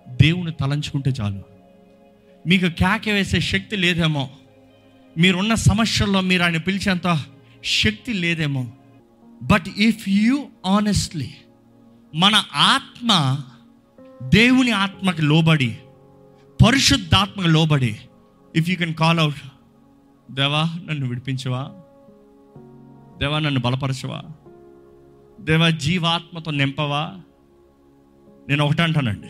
దేవుని 0.08 0.52
తలంచుకుంటే 0.52 1.10
చాలు. 1.10 1.42
మీకు 2.46 2.66
కేక 2.66 3.08
వేసే 3.08 3.40
శక్తి 3.40 3.76
లేదేమో. 3.76 4.30
మీరున్న 5.18 5.54
సమస్యల్లో 5.54 6.20
మీరు 6.20 6.42
ఆయన 6.42 6.56
పిలిచేంత 6.56 7.24
శక్తి 7.64 8.12
లేదేమో. 8.12 8.66
బట్ 9.42 9.64
ఇఫ్ 9.78 10.08
యూ 10.08 10.46
ఆనెస్ట్లీ 10.66 11.30
మన 12.14 12.44
ఆత్మ 12.54 13.38
దేవుని 14.22 14.70
ఆత్మకి 14.70 15.22
లోబడి 15.22 15.78
పరిశుద్ధాత్మకి 16.66 17.48
లోబడి. 17.48 17.98
If 18.56 18.70
you 18.70 18.76
can 18.76 18.94
call 18.94 19.20
out 19.20 19.34
దేవా 20.30 20.62
నన్ను 20.62 21.08
విడిపించవా? 21.08 21.70
దేవా 23.18 23.38
నన్ను 23.38 23.60
బలపరచవా? 23.60 24.22
దేవా 25.40 25.70
జీవాత్మతో 25.70 26.50
నింపవా? 26.50 27.12
నేను 28.48 28.64
ఒకటి 28.64 28.82
అంటానండి. 28.82 29.28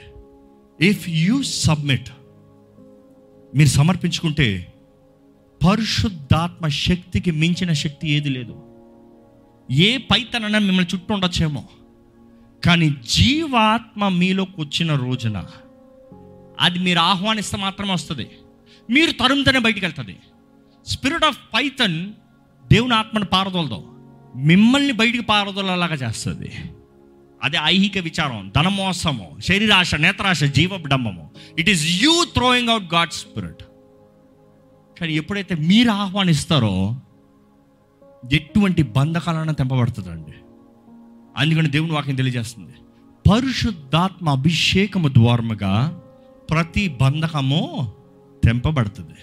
ఇఫ్ 0.86 1.08
యూ 1.08 1.42
సబ్మిట్ 1.42 2.08
మీరు 3.56 3.68
సమర్పించుకుంటే 3.68 4.72
పరిశుద్ధాత్మ 5.68 6.68
శక్తికి 6.68 7.30
మించిన 7.30 7.72
శక్తి 7.72 8.08
ఏది 8.08 8.28
లేదు. 8.28 8.62
ఏ 9.70 9.96
పైతనన్నా 9.96 10.58
మిమ్మల్ని 10.58 10.94
చుట్టూ 10.94 11.14
ఉండొచ్చేమో. 11.14 11.64
కానీ 12.64 12.94
జీవాత్మ 13.08 14.08
మీలోకి 14.08 14.60
వచ్చిన 14.60 14.94
రోజున 14.94 15.46
అది 16.60 16.78
మీరు 16.78 16.98
ఆహ్వానిస్తే 16.98 17.56
మాత్రమే 17.56 17.92
వస్తుంది. 17.92 18.30
మీరు 18.90 19.10
తరుముతనే 19.10 19.58
బయటికి 19.58 19.86
వెళ్తుంది. 19.86 20.16
స్పిరిట్ 20.86 21.24
ఆఫ్ 21.24 21.38
పైథన్ 21.54 22.12
దేవుని 22.72 22.94
ఆత్మను 22.94 23.24
పారదోలదు. 23.24 23.84
మిమ్మల్ని 24.36 24.92
బయటికి 24.92 25.24
పారదోలలాగా 25.24 25.94
చేస్తుంది. 25.94 26.52
అదే 27.42 27.58
ఐహిక 27.64 27.98
విచారం 27.98 28.52
ధనమోసము 28.56 29.38
శరీరాశ 29.40 29.94
నేత్రాశ 29.94 30.44
జీవడంబము 30.44 31.30
it 31.58 31.70
is 31.70 32.02
you 32.02 32.24
throwing 32.24 32.68
out 32.68 32.94
God 32.94 33.10
spirit 33.10 33.62
కానీ 35.00 35.14
ఎప్పుడైతే 35.14 35.54
మీరు 35.54 35.90
ఆహ్వానిస్తారో 35.90 37.00
ఎటువంటి 38.32 38.82
బంధకాలను 38.82 39.52
తెంపబడుతుందండి. 39.52 40.39
అందుకని 41.36 41.68
దేవుని 41.68 41.92
వాక్యం 41.92 42.14
తెలియజేస్తుంది. 42.14 42.72
పరిశుద్ధాత్మ 43.30 44.28
అభిషేకము 44.28 45.08
ద్వారముగా 45.08 46.00
ప్రతి 46.50 46.88
బంధకము 46.88 47.92
తెంపబడుతుంది. 48.44 49.14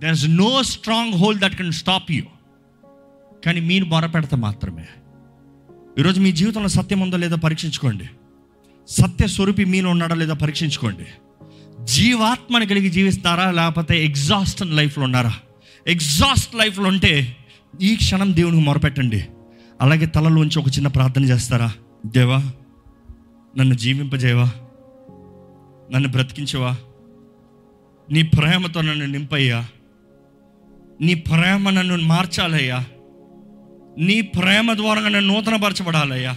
There 0.00 0.12
is 0.12 0.28
no 0.28 0.62
stronghold 1.14 1.38
that 1.38 1.54
can 1.54 1.72
stop 1.72 2.12
you 2.12 2.22
కానీ 3.46 3.60
మీరు 3.60 3.84
మొరపెడితే 3.84 4.36
మాత్రమే. 4.36 4.86
ఈరోజు 5.98 6.20
మీ 6.20 6.32
జీవితంలో 6.32 6.68
సత్యం 6.68 7.00
ఉందో 7.00 7.16
లేదో 7.16 7.36
పరీక్షించుకోండి. 7.36 8.08
సత్య 8.88 9.26
స్వరూపి 9.26 9.64
మీలో 9.64 9.90
ఉన్నాడా 9.90 10.14
లేదో 10.14 10.34
పరీక్షించుకోండి. 10.34 11.06
జీవాత్మని 11.84 12.66
కలిగి 12.66 12.90
జీవిస్తారా? 12.90 13.50
లేకపోతే 13.50 14.06
ఎగ్జాస్ట్ 14.06 14.66
లైఫ్లో 14.66 15.04
ఉన్నారా? 15.04 15.34
ఎగ్జాస్ట్ 15.86 16.54
లైఫ్లో 16.54 16.88
ఉంటే 16.88 17.36
ఈ 17.82 17.96
క్షణం 17.96 18.36
దేవునికి 18.36 18.64
మొరపెట్టండి. 18.64 19.26
అలాగే 19.80 20.06
తలలోంచి 20.06 20.58
ఒక 20.58 20.68
చిన్న 20.68 20.88
ప్రార్థన 20.88 21.24
చేస్తారా? 21.24 21.72
దేవా 22.06 22.52
నన్ను 23.58 23.74
జీవింపజేవా 23.74 24.50
నన్ను 25.92 26.08
బ్రతికించవా? 26.08 26.76
నీ 28.12 28.22
ప్రేమతో 28.22 28.80
నన్ను 28.80 29.06
నింపయ్యా. 29.06 29.66
నీ 31.00 31.14
ప్రేమ 31.14 31.70
నన్ను 31.70 31.96
మార్చాలయ్యా. 31.96 32.84
నీ 33.98 34.20
ప్రేమ 34.20 34.72
ద్వారా 34.72 35.00
నన్ను 35.00 35.20
నూతనపరచబడాలయ్యా. 35.20 36.36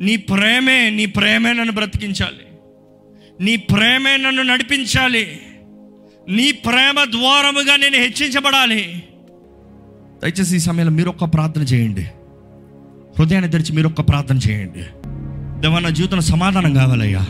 నీ 0.00 0.16
ప్రేమే 0.16 0.90
నీ 0.90 1.06
ప్రేమే 1.06 1.52
నన్ను 1.52 1.72
బ్రతికించాలి. 1.72 2.58
నీ 3.44 3.56
ప్రేమే 3.56 4.16
నన్ను 4.16 4.42
నడిపించాలి. 4.42 5.40
నీ 6.28 6.52
ప్రేమ 6.52 7.04
ద్వారముగా 7.04 7.76
నేను 7.76 7.96
హెచ్చించబడాలి. 7.96 9.02
దయచేసి 10.22 10.56
ఈ 10.56 10.58
సమయంలో 10.58 10.92
మీరు 10.92 11.08
ఒక్క 11.08 11.24
ప్రార్థన 11.24 11.62
చేయండి. 11.62 12.06
హృదయాన్ని 13.18 13.50
తెరిచి 13.50 13.72
మీరు 13.72 13.88
ఒక్క 13.88 14.00
ప్రార్థన 14.00 14.36
చేయండి. 14.36 14.82
దేవా 15.60 15.78
నా 15.78 15.88
జీవితంలో 15.88 16.22
సమాధానం 16.22 16.74
కావాలయ్యా. 16.74 17.26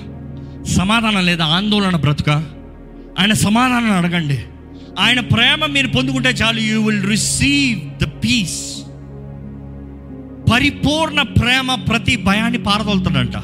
సమాధానం 0.65 1.27
లేదా 1.27 1.45
ఆందోళన 1.45 1.97
బ్రతుక. 1.97 2.31
ఆయన 3.19 3.33
సమాధానం 3.33 3.93
అడగండి. 3.93 4.39
ఆయన 5.01 5.21
ప్రేమ 5.21 5.67
మీరు 5.67 5.87
పొందుకుంటే 5.87 6.29
చాలు. 6.29 6.61
You 6.61 6.83
will 6.83 7.09
receive 7.09 8.05
the 8.05 8.09
peace 8.25 8.85
పరిపూర్ణ 10.53 11.23
ప్రేమ 11.23 11.75
ప్రతి 11.75 12.17
భయాన్ని 12.17 12.63
పారదోలుతాడంట 12.63 13.37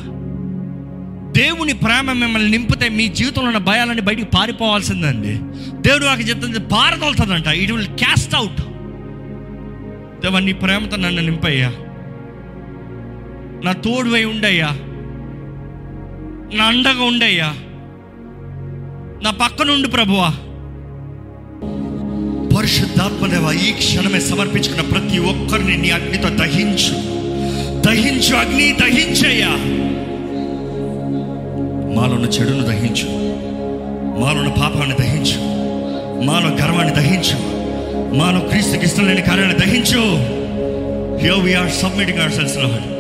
దేవుని 1.37 1.73
ప్రేమ 1.73 2.13
మిమ్మల్ని 2.13 2.51
నింపితే 2.51 2.89
మీ 2.89 3.09
జీవితంలో 3.09 3.49
ఉన్న 3.49 3.59
భయాలన్నీ 3.59 4.03
బయటికి 4.03 4.29
పారిపోవాల్సిందండి. 4.37 5.39
దేవుడు 5.89 6.05
నాకు 6.05 6.21
చెప్తుంది 6.21 6.59
పారదోలుతుందంట. 6.61 7.47
ఇట్ 7.47 7.73
విల్ 7.73 7.87
క్యాస్ట్ 7.87 8.35
అవుట్ 8.35 8.61
దేవా 10.23 10.41
నీ 10.41 10.53
ప్రేమతో 10.53 10.97
నన్ను 10.97 11.23
నింపయ్యా. 11.23 11.73
నా 13.65 13.73
తోడువై 13.73 14.25
ఉండయ్యా. 14.25 14.69
నా 16.59 16.65
అండగా 16.65 17.05
ఉండయ్యా. 17.05 17.55
నా 19.23 19.31
పక్కనుండి 19.31 19.89
ప్రభువా. 19.89 20.29
పరిశుద్ధాత్మదేవ 22.59 23.61
ఈ 23.69 23.73
క్షణమే 23.73 24.21
సమర్పించుకున్న 24.21 24.81
ప్రతి 24.81 25.19
ఒక్కరిని 25.19 25.77
నీ 25.77 25.91
అగ్నితో 25.91 26.29
దహించు. 26.29 27.21
దహించు 27.81 28.37
అగ్ని 28.37 28.73
దహించయ్యా. 28.73 29.49
మాలో 31.97 32.19
చెడును 32.19 32.63
దహించు. 32.63 33.09
మాలో 34.21 34.51
పాపాన్ని 34.51 34.97
దహించు. 35.01 35.41
మాలో 36.25 36.49
గర్వాన్ని 36.49 36.95
దహించు. 36.95 37.37
మాలో 38.15 38.41
క్రీస్తుకి 38.41 38.85
ఇష్టం 38.85 39.07
లేని 39.07 39.23
కార్యాన్ని 39.23 39.59
దహించు. 39.59 40.01
Here 41.23 41.45
we 41.45 41.55
are 41.55 41.71
submitting 41.71 42.19
our 42.19 42.33
selves 42.33 42.57
Lord 42.57 43.00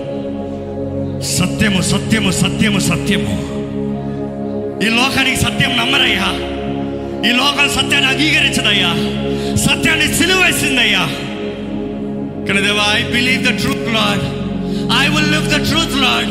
సత్యము 1.22 1.82
సత్యము 1.82 2.30
సత్యము 2.30 2.78
సత్యము. 2.78 3.60
ఈ 4.82 4.88
లోకానికి 4.88 5.36
సత్యం 5.36 5.76
నమ్మరయ్యా. 5.76 6.50
ఈ 7.30 7.36
లోకం 7.36 7.68
సత్యాన్ని 7.68 8.10
అంగీకరించదయ్యా. 8.10 8.94
సత్యాన్ని 9.56 10.14
సిలువేసిందయ్యా. 10.14 11.06
కానీ 12.48 12.60
దేవా 12.60 12.98
I 12.98 13.02
believe 13.02 13.42
the 13.42 13.60
truth 13.60 13.94
Lord 13.94 14.22
I 15.02 15.08
will 15.08 15.32
live 15.32 15.46
the 15.46 15.68
truth 15.68 16.00
Lord 16.02 16.28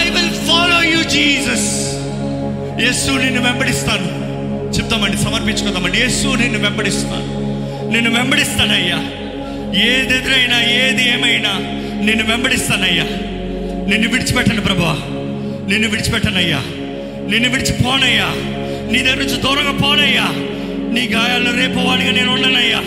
I 0.00 0.10
will 0.10 0.48
follow 0.48 0.82
you 0.82 1.02
Jesus 1.02 1.94
Yesu 2.80 3.10
నిన్ను 3.10 3.42
వెంబడిస్తాను. 3.42 4.24
చెప్తామండి 4.78 5.16
సమర్పించుకుందామండి. 5.16 5.98
యేసు 5.98 6.28
నిన్ను 6.28 6.58
వెంబడిస్తాను. 6.58 7.44
నిన్ను 7.90 8.14
వెంబడిస్తానయ్యా. 8.14 8.96
ఏది 9.88 10.16
ఎదురైనా 10.16 10.62
ఏది 10.64 11.10
ఏమైనా 11.10 11.50
నిన్ను 12.04 12.24
వెంబడిస్తానయ్యా. 12.24 13.06
నిన్ను 13.88 14.08
విడిచిపెట్టను 14.08 14.60
ప్రభా 14.60 14.92
నిన్ను 15.68 15.88
విడిచిపెట్టనయ్యా 15.88 16.60
నిన్ను 17.28 17.48
విడిచిపోనయ్యా 17.50 18.28
నీ 18.92 18.98
దగ్గర 19.02 19.18
నుంచి 19.18 19.40
దూరంగా 19.42 19.86
పోనయ్యా 19.86 20.26
నీ 20.92 21.08
గాయాలను 21.08 21.58
రేపవాడిగా 21.58 22.12
నేను 22.12 22.32
ఉండనయ్యా 22.32 22.80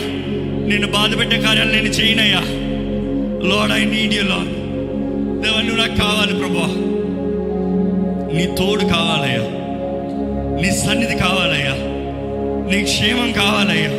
నిన్ను 0.67 0.88
బాధ 0.88 1.19
పెట్టే 1.19 1.38
కార్యాలు 1.41 1.71
నేను 1.71 1.88
చేయనయ్యా 1.88 2.41
Lord 3.47 3.71
I 3.71 3.86
need 3.86 4.13
you 4.13 4.21
Lord 4.23 4.53
దేవా 5.41 5.62
నువ్వు 5.62 5.81
నాకు 5.81 5.95
కావాలి 5.95 6.33
ప్రభా 6.33 6.67
నీ 8.38 8.45
తోడు 8.57 8.86
కావాలయ్యా. 8.86 9.43
నీ 10.62 10.71
సన్నిధి 10.77 11.15
కావాలయ్యా. 11.15 11.75
నీ 12.71 12.83
క్షేమం 12.83 13.31
కావాలయ్యా. 13.31 13.91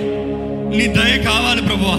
నీ 0.76 0.86
దయ 0.86 1.22
కావాలి 1.22 1.62
ప్రభా 1.62 1.94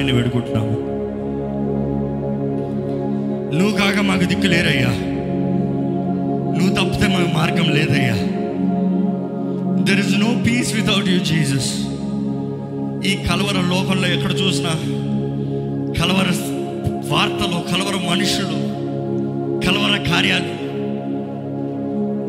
సహాయాన్ని 0.00 0.22
వేడుకుంటున్నాము. 0.22 0.76
నువ్వు 3.58 3.76
కాక 3.78 3.98
మాకు 4.00 4.24
దిక్కు 4.24 4.46
లేరయ్యా. 4.46 4.92
నువ్వు 6.58 6.74
తప్పితే 6.74 7.06
మాకు 7.06 7.30
మార్గం 7.34 7.66
లేదయ్యా. 7.74 8.16
There 9.84 10.06
is 10.06 10.16
no 10.18 10.30
peace 10.46 10.74
without 10.74 11.08
you 11.08 11.18
Jesus 11.18 11.70
ఈ 13.06 13.16
కలవర 13.16 13.60
లోకంలో 13.74 14.08
ఎక్కడ 14.08 14.32
చూసినా 14.32 14.72
కలవర 16.00 16.28
వార్తలు 17.12 17.58
కలవర 17.72 18.10
మనుషులు 18.10 18.58
కలవర 19.66 20.10
కార్యాలు. 20.10 20.52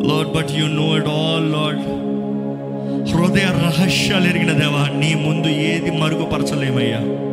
Lord 0.08 0.32
but 0.38 0.52
you 0.52 0.66
know 0.66 0.98
it 0.98 1.08
all 1.08 1.52
Lord 1.54 1.82
హృదయ 3.12 3.48
రహస్యాలు 3.66 4.28
ఎరిగిన 4.28 4.52
దేవా 4.52 4.84
నీ 5.00 5.14
ముందు 5.14 5.48
ఏది 5.48 5.92
మరుగుపరచలేమయ్యా. 5.92 7.31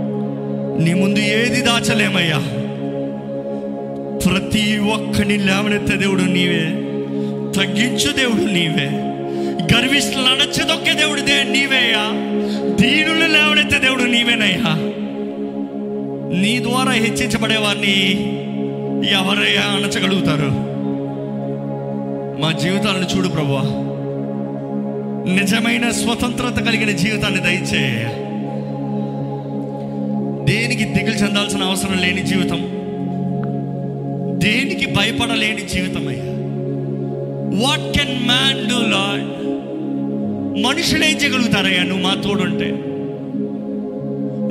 నీ 0.78 0.94
ముందు 0.94 1.18
ఏది 1.18 1.60
దాచలేమయ్యా? 1.60 2.38
ప్రతి 4.18 4.78
ఒక్కని 4.78 5.36
లేవనెత్తే 5.36 5.96
దేవుడు 5.96 6.22
నీవే. 6.22 6.64
తగ్గించు 7.56 8.12
దేవుడు 8.12 8.52
నీవే. 8.52 8.90
గర్విష్ఠులు 9.74 10.22
నడచదొక్కే 10.22 10.92
దేవుడు 10.94 11.20
దే 11.20 11.44
నీవేయా 11.44 12.04
దీనులు 12.80 13.26
లేవనెత్తే 13.26 13.78
దేవుడు 13.78 14.02
నీవేనయ్యా. 14.02 14.74
నీ 16.40 16.62
ద్వారా 16.62 16.92
హెచ్చించబడే 16.92 17.56
వారిని 17.56 18.12
ఎవరయ్యా 19.12 19.62
అణచగలుగుతారు. 19.62 20.50
మా 22.42 22.52
జీవితాలను 22.52 23.16
చూడు 23.16 23.28
ప్రభువా. 23.28 23.62
నిజమైన 25.34 25.90
స్వతంత్రత 25.90 26.64
కలిగిన 26.64 26.96
జీవితాన్ని 26.96 27.40
దయచేయ 27.40 28.27
దేనికి 30.48 30.84
దిగులు 30.84 31.14
చెందాల్సిన 31.14 31.62
అవసరం 31.62 31.98
లేని 31.98 32.22
జీవితం? 32.22 32.60
దేనికి 34.38 34.86
భయపడలేని 34.86 35.60
జీవితం 35.60 36.08
అయ్యా? 36.08 36.24
What 37.66 37.98
can 37.98 38.26
man 38.26 38.68
do 38.68 38.76
Lord 38.90 39.38
మనుషుడే 40.62 41.06
చేయగలుగుతారయ్యా 41.06 41.82
నువ్వు 41.82 42.02
మా 42.02 42.14
తోడుంటే. 42.14 42.70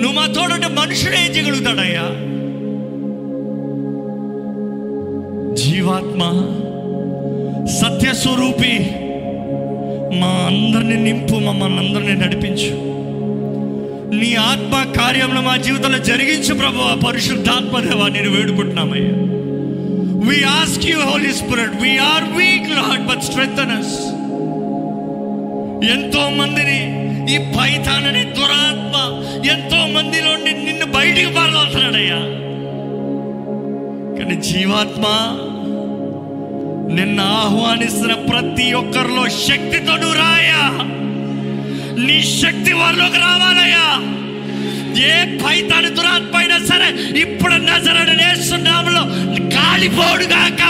నువ్వు 0.03 0.11
మా 0.11 0.25
తోడుంటే 0.25 0.67
మనుషుడే 0.67 1.33
చేయగలుగుతాడయ్యా. 1.35 2.01
జీవాత్మ 5.55 6.21
సత్యస్వరూపి 7.65 8.79
మా 10.19 10.27
అందరిని 10.27 11.03
నింపు 11.03 11.35
మమ్మల్ని 11.35 11.79
అందరిని 11.79 12.15
నడిపించు. 12.15 12.86
నీ 14.19 14.35
ఆత్మ 14.35 14.93
కార్యంలో 14.99 15.41
మా 15.41 15.57
జీవితంలో 15.57 15.97
జరిగించు 15.97 16.53
ప్రభు. 16.53 17.05
పరిశుద్ధాత్మ 17.05 17.79
దేవా 17.79 18.07
నేను 18.07 18.29
వేడుకుంటున్నామయ్యా. 18.29 19.13
We 20.29 20.43
ask 20.43 20.85
you 20.85 20.99
Holy 20.99 21.33
Spirit 21.33 21.81
we 21.81 21.97
are 21.97 22.23
weak 22.23 22.57
Lord, 22.67 23.07
but 23.07 23.19
strengthen 23.19 23.71
ఎంతో 25.91 26.29
మందిని 26.29 26.97
ఈ 27.33 27.37
పైతానని 27.37 28.23
దురాత్మ 28.23 28.95
ఎంతో 29.49 29.77
మందిలో 29.77 30.35
నిన్ను 30.35 30.85
బయటికి 30.85 31.33
పారవస్తున్నాడయ్యా 31.33 32.15
కానీ 34.17 34.41
జీవాత్మ 34.41 35.03
నిన్ను 36.95 37.23
ఆహ్వానిస్తున్న 37.23 38.13
ప్రతి 38.13 38.73
ఒక్కరిలో 38.73 39.29
శక్తితో 39.29 39.93
రాయా. 39.93 40.96
నీ 41.97 42.23
శక్తి 42.41 42.73
వారిలోకి 42.73 43.17
రావాలయ్యా. 43.17 43.85
ఏ 45.07 45.37
పైతాని 45.37 45.89
దురాత్మ 45.89 46.37
అయినా 46.37 46.57
సరే 46.57 46.87
ఇప్పుడు 47.19 47.53
నజరని 47.53 48.17
నేస్తున్నాములో 48.17 49.03
కాలిపోడుగాక. 49.55 50.63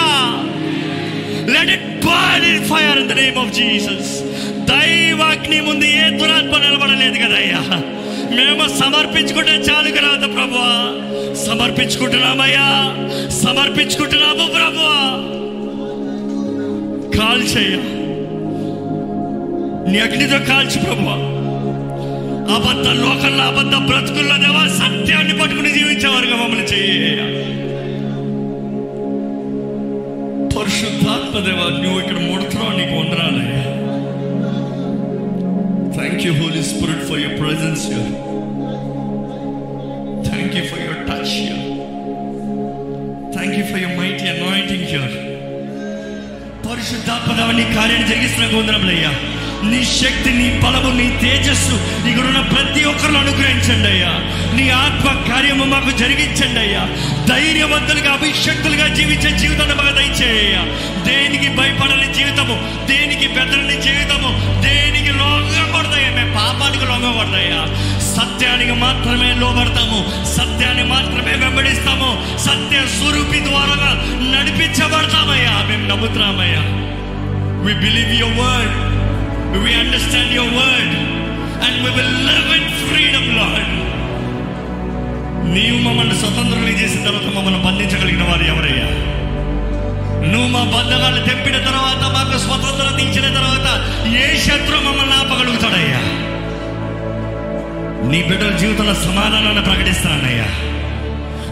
Let 1.50 1.72
it 1.72 2.06
burn 2.06 2.46
in 2.46 2.66
fire 2.66 3.00
in 3.00 3.08
the 3.08 3.12
name 3.12 3.38
of 3.38 3.54
Jesus 3.54 4.12
దైవాగ్ని 4.72 5.62
ముందు 5.62 5.86
ఏ 5.86 6.10
దురాత్మ 6.10 6.58
నిలబడలేదు 6.58 7.18
కదయ్యా. 7.18 7.62
మేము 8.36 8.80
సమర్పించుకుంటే 8.80 9.52
చాలు 9.52 9.90
కదా 9.90 10.28
ప్రభు 10.28 10.58
సమర్పించుకుంటున్నామయ్యా. 11.46 12.68
సమర్పించుకుంటున్నాము 13.44 14.48
ప్రభు 14.48 14.84
కాల్చేయ 17.18 17.97
నీ 19.88 19.98
అగ్నితో 20.06 20.40
కాల్చి 20.48 20.78
ప్రభు 20.86 21.04
అబద్ధ 22.56 22.88
లోకల్లో 23.00 23.44
అబద్ధ 23.44 23.76
బ్రతుకుల్లో 23.88 24.36
దేవా 24.44 24.64
సత్యాన్ని 24.78 25.36
పట్టుకుని 25.40 25.72
జీవించేవారుగా 25.78 26.36
మమ్మల్ని 26.36 26.66
చేయ 26.72 27.18
పరిశుద్ధాత్మ 30.56 31.40
దేవా 31.48 31.66
నువ్వు 31.76 32.00
ఇక్కడ 32.02 32.18
ముడుతున్నావు 32.26 32.74
నీకు 32.80 32.94
వందనాలయ్యా 33.00 33.64
thank 35.98 36.24
you 36.28 36.34
Holy 36.40 36.64
Spirit 36.72 37.06
for 37.10 37.22
your 37.22 37.38
presence 37.44 37.86
your 37.94 38.12
thank 40.28 40.56
you 40.58 40.64
for 40.72 40.84
your 40.86 41.02
touch 41.10 41.36
your 41.42 41.64
thank 43.36 43.56
you 43.60 43.66
for 43.72 43.82
your 43.84 43.98
might 44.02 44.24
anointing 44.34 44.92
your 44.96 45.16
పరిశుద్ధాత్మ 46.68 47.32
దేవా 47.34 47.54
నీ 47.60 47.68
కార్యాన్ని 47.76 48.08
జరిగిస్తున్న 48.10 48.48
వందనములయ్యా 48.58 49.12
నీ 49.64 49.86
శక్తి 49.86 50.34
నీ 50.34 50.62
బలము 50.64 50.92
నీ 50.92 51.18
తేజస్సు 51.22 52.08
ఇక్కడున్న 52.10 52.40
ప్రతి 52.40 52.84
ఒక్కరిని 52.84 53.18
అనుగ్రహించండి 53.18 53.88
అయ్యా. 53.88 54.12
నీ 54.56 54.70
ఆత్మ 54.70 55.34
కార్యము 55.34 55.64
మాకు 55.64 55.98
జరిగించండి 55.98 56.60
అయ్యా. 56.60 56.88
ధైర్యవంతులుగా 57.28 58.14
అభిషక్తులుగా 58.14 58.88
జీవించే 58.88 59.38
జీవితాన్ని 59.38 59.76
మాకు 59.76 59.96
దయచేయ 59.96 60.58
దేనికి 61.06 61.50
భయపడని 61.56 62.14
జీవితము 62.14 62.86
దేనికి 62.88 63.28
బెదరని 63.28 63.82
జీవితము 63.82 64.62
దేనికి 64.62 65.12
లొంగకూడదయ్యా. 65.12 66.10
మేము 66.16 66.34
పాపానికి 66.34 66.86
లొంగకూడదయ్యా. 66.86 67.62
సత్యానికి 68.16 68.72
మాత్రమే 68.72 69.34
లోబడతాము 69.34 70.26
సత్యాన్ని 70.36 70.84
మాత్రమే 70.84 71.36
వెంబడిస్తాము 71.36 72.38
సత్య 72.40 72.86
స్వరూపి 72.98 73.40
ద్వారా 73.40 73.90
నడిపించబడతామయ్యా. 74.34 75.66
మేము 75.70 75.88
నమ్ముతున్నామయ్యా. 75.88 76.64
We 77.66 77.74
believe 77.74 78.20
your 78.20 78.38
word 78.40 78.97
We 79.56 79.74
understand 79.76 80.34
your 80.34 80.50
word. 80.54 80.92
And 81.60 81.76
we 81.84 81.90
will 81.90 82.14
live 82.30 82.50
in 82.58 82.66
freedom, 82.88 83.26
Lord. 83.40 83.68
నీవు 85.54 85.78
మమ్మల్ని 85.86 86.16
స్వతంత్రులు 86.22 86.74
చేసిన 86.80 87.02
తర్వాత 87.06 87.28
మమ్మల్ని 87.36 87.60
బంధించగలిగిన 87.66 88.24
వారు 88.30 88.44
ఎవరయ్యా 88.54 88.88
నువ్వు 90.32 90.50
మా 90.56 90.64
బంధనాలు 90.74 91.20
తెప్పిన 91.28 91.58
తర్వాత 91.68 92.02
మాకు 92.16 92.38
స్వతంత్రత 92.46 92.98
ఇచ్చిన 93.06 93.28
తర్వాత 93.38 93.68
ఏ 94.22 94.28
శత్రు 94.46 94.80
మమ్మల్ని 94.88 95.16
ఆపగలుగుతాడయ్యా 95.22 96.02
నీ 98.12 98.20
బిడ్డల 98.30 98.52
జీవితంలో 98.64 98.96
సమాధానాన్ని 99.08 99.66
ప్రకటిస్తానయ్యా 99.70 100.50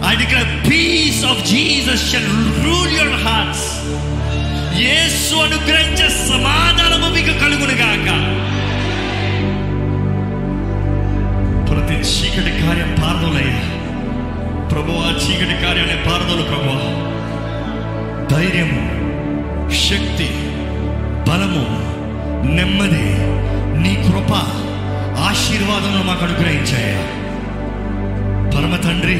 I 0.04 0.16
declare 0.16 0.50
peace 0.66 1.22
of 1.26 1.38
Jesus 1.46 2.00
shall 2.10 2.28
rule 2.64 2.90
your 2.92 3.12
hearts. 3.24 3.62
యేసు 4.80 5.36
అనుగ్రహించే 5.36 6.08
సమాధానము 6.28 7.08
మీకు 7.16 7.34
కలుగును 7.40 7.76
గాక 7.76 8.08
ప్రతి 11.70 11.98
చీకటి 12.12 12.52
కార్యం 12.62 12.92
పారదోలయ్యా. 13.02 13.62
ప్రభు 14.72 14.92
ఆ 15.00 15.10
చీకటి 15.22 15.56
కార్యాన్ని 15.62 15.98
పార్దలు 16.08 16.44
ప్రభు. 16.44 16.74
ధైర్యము 18.30 18.82
శక్తి 19.80 20.28
బలము 21.28 21.64
నెమ్మది 22.50 23.06
నీ 23.78 23.94
కృప 24.06 24.32
ఆశీర్వాదములు 25.30 26.04
మాకు 26.04 26.24
అనుగ్రహించాయా 26.26 27.04
పరమ 28.54 28.76
తండ్రి 28.84 29.18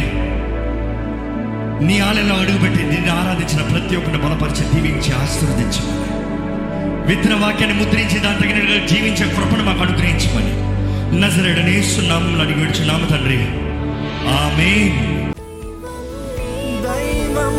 నీ 1.82 2.00
ఆలయంలో 2.00 2.36
అడుగుపెట్టి 2.36 2.84
నిన్ను 2.84 3.12
ఆరాధించిన 3.12 3.68
ప్రతి 3.68 3.96
ఒక్కరిని 3.96 4.24
బలపరిచి 4.24 4.64
దీవించి 4.74 5.14
ఆశీర్వదించమని 5.14 6.06
విత్తన 7.08 7.34
వాక్యాన్ని 7.34 7.84
ముద్రించి 7.84 8.20
దాని 8.20 8.42
తగినట్టుగా 8.42 8.86
జీవించే 8.86 9.36
కృపను 9.36 9.64
మాకు 9.64 9.82
అనుగ్రహించమని. 9.82 10.66
నజరేడనేసు 11.20 11.96
సున్నామం 11.96 12.42
అడిగి 12.42 12.60
విడుచున్నాము 12.60 13.06
తండ్రి. 13.06 13.42
ఆమె 14.28 14.90
దైవం 16.84 17.56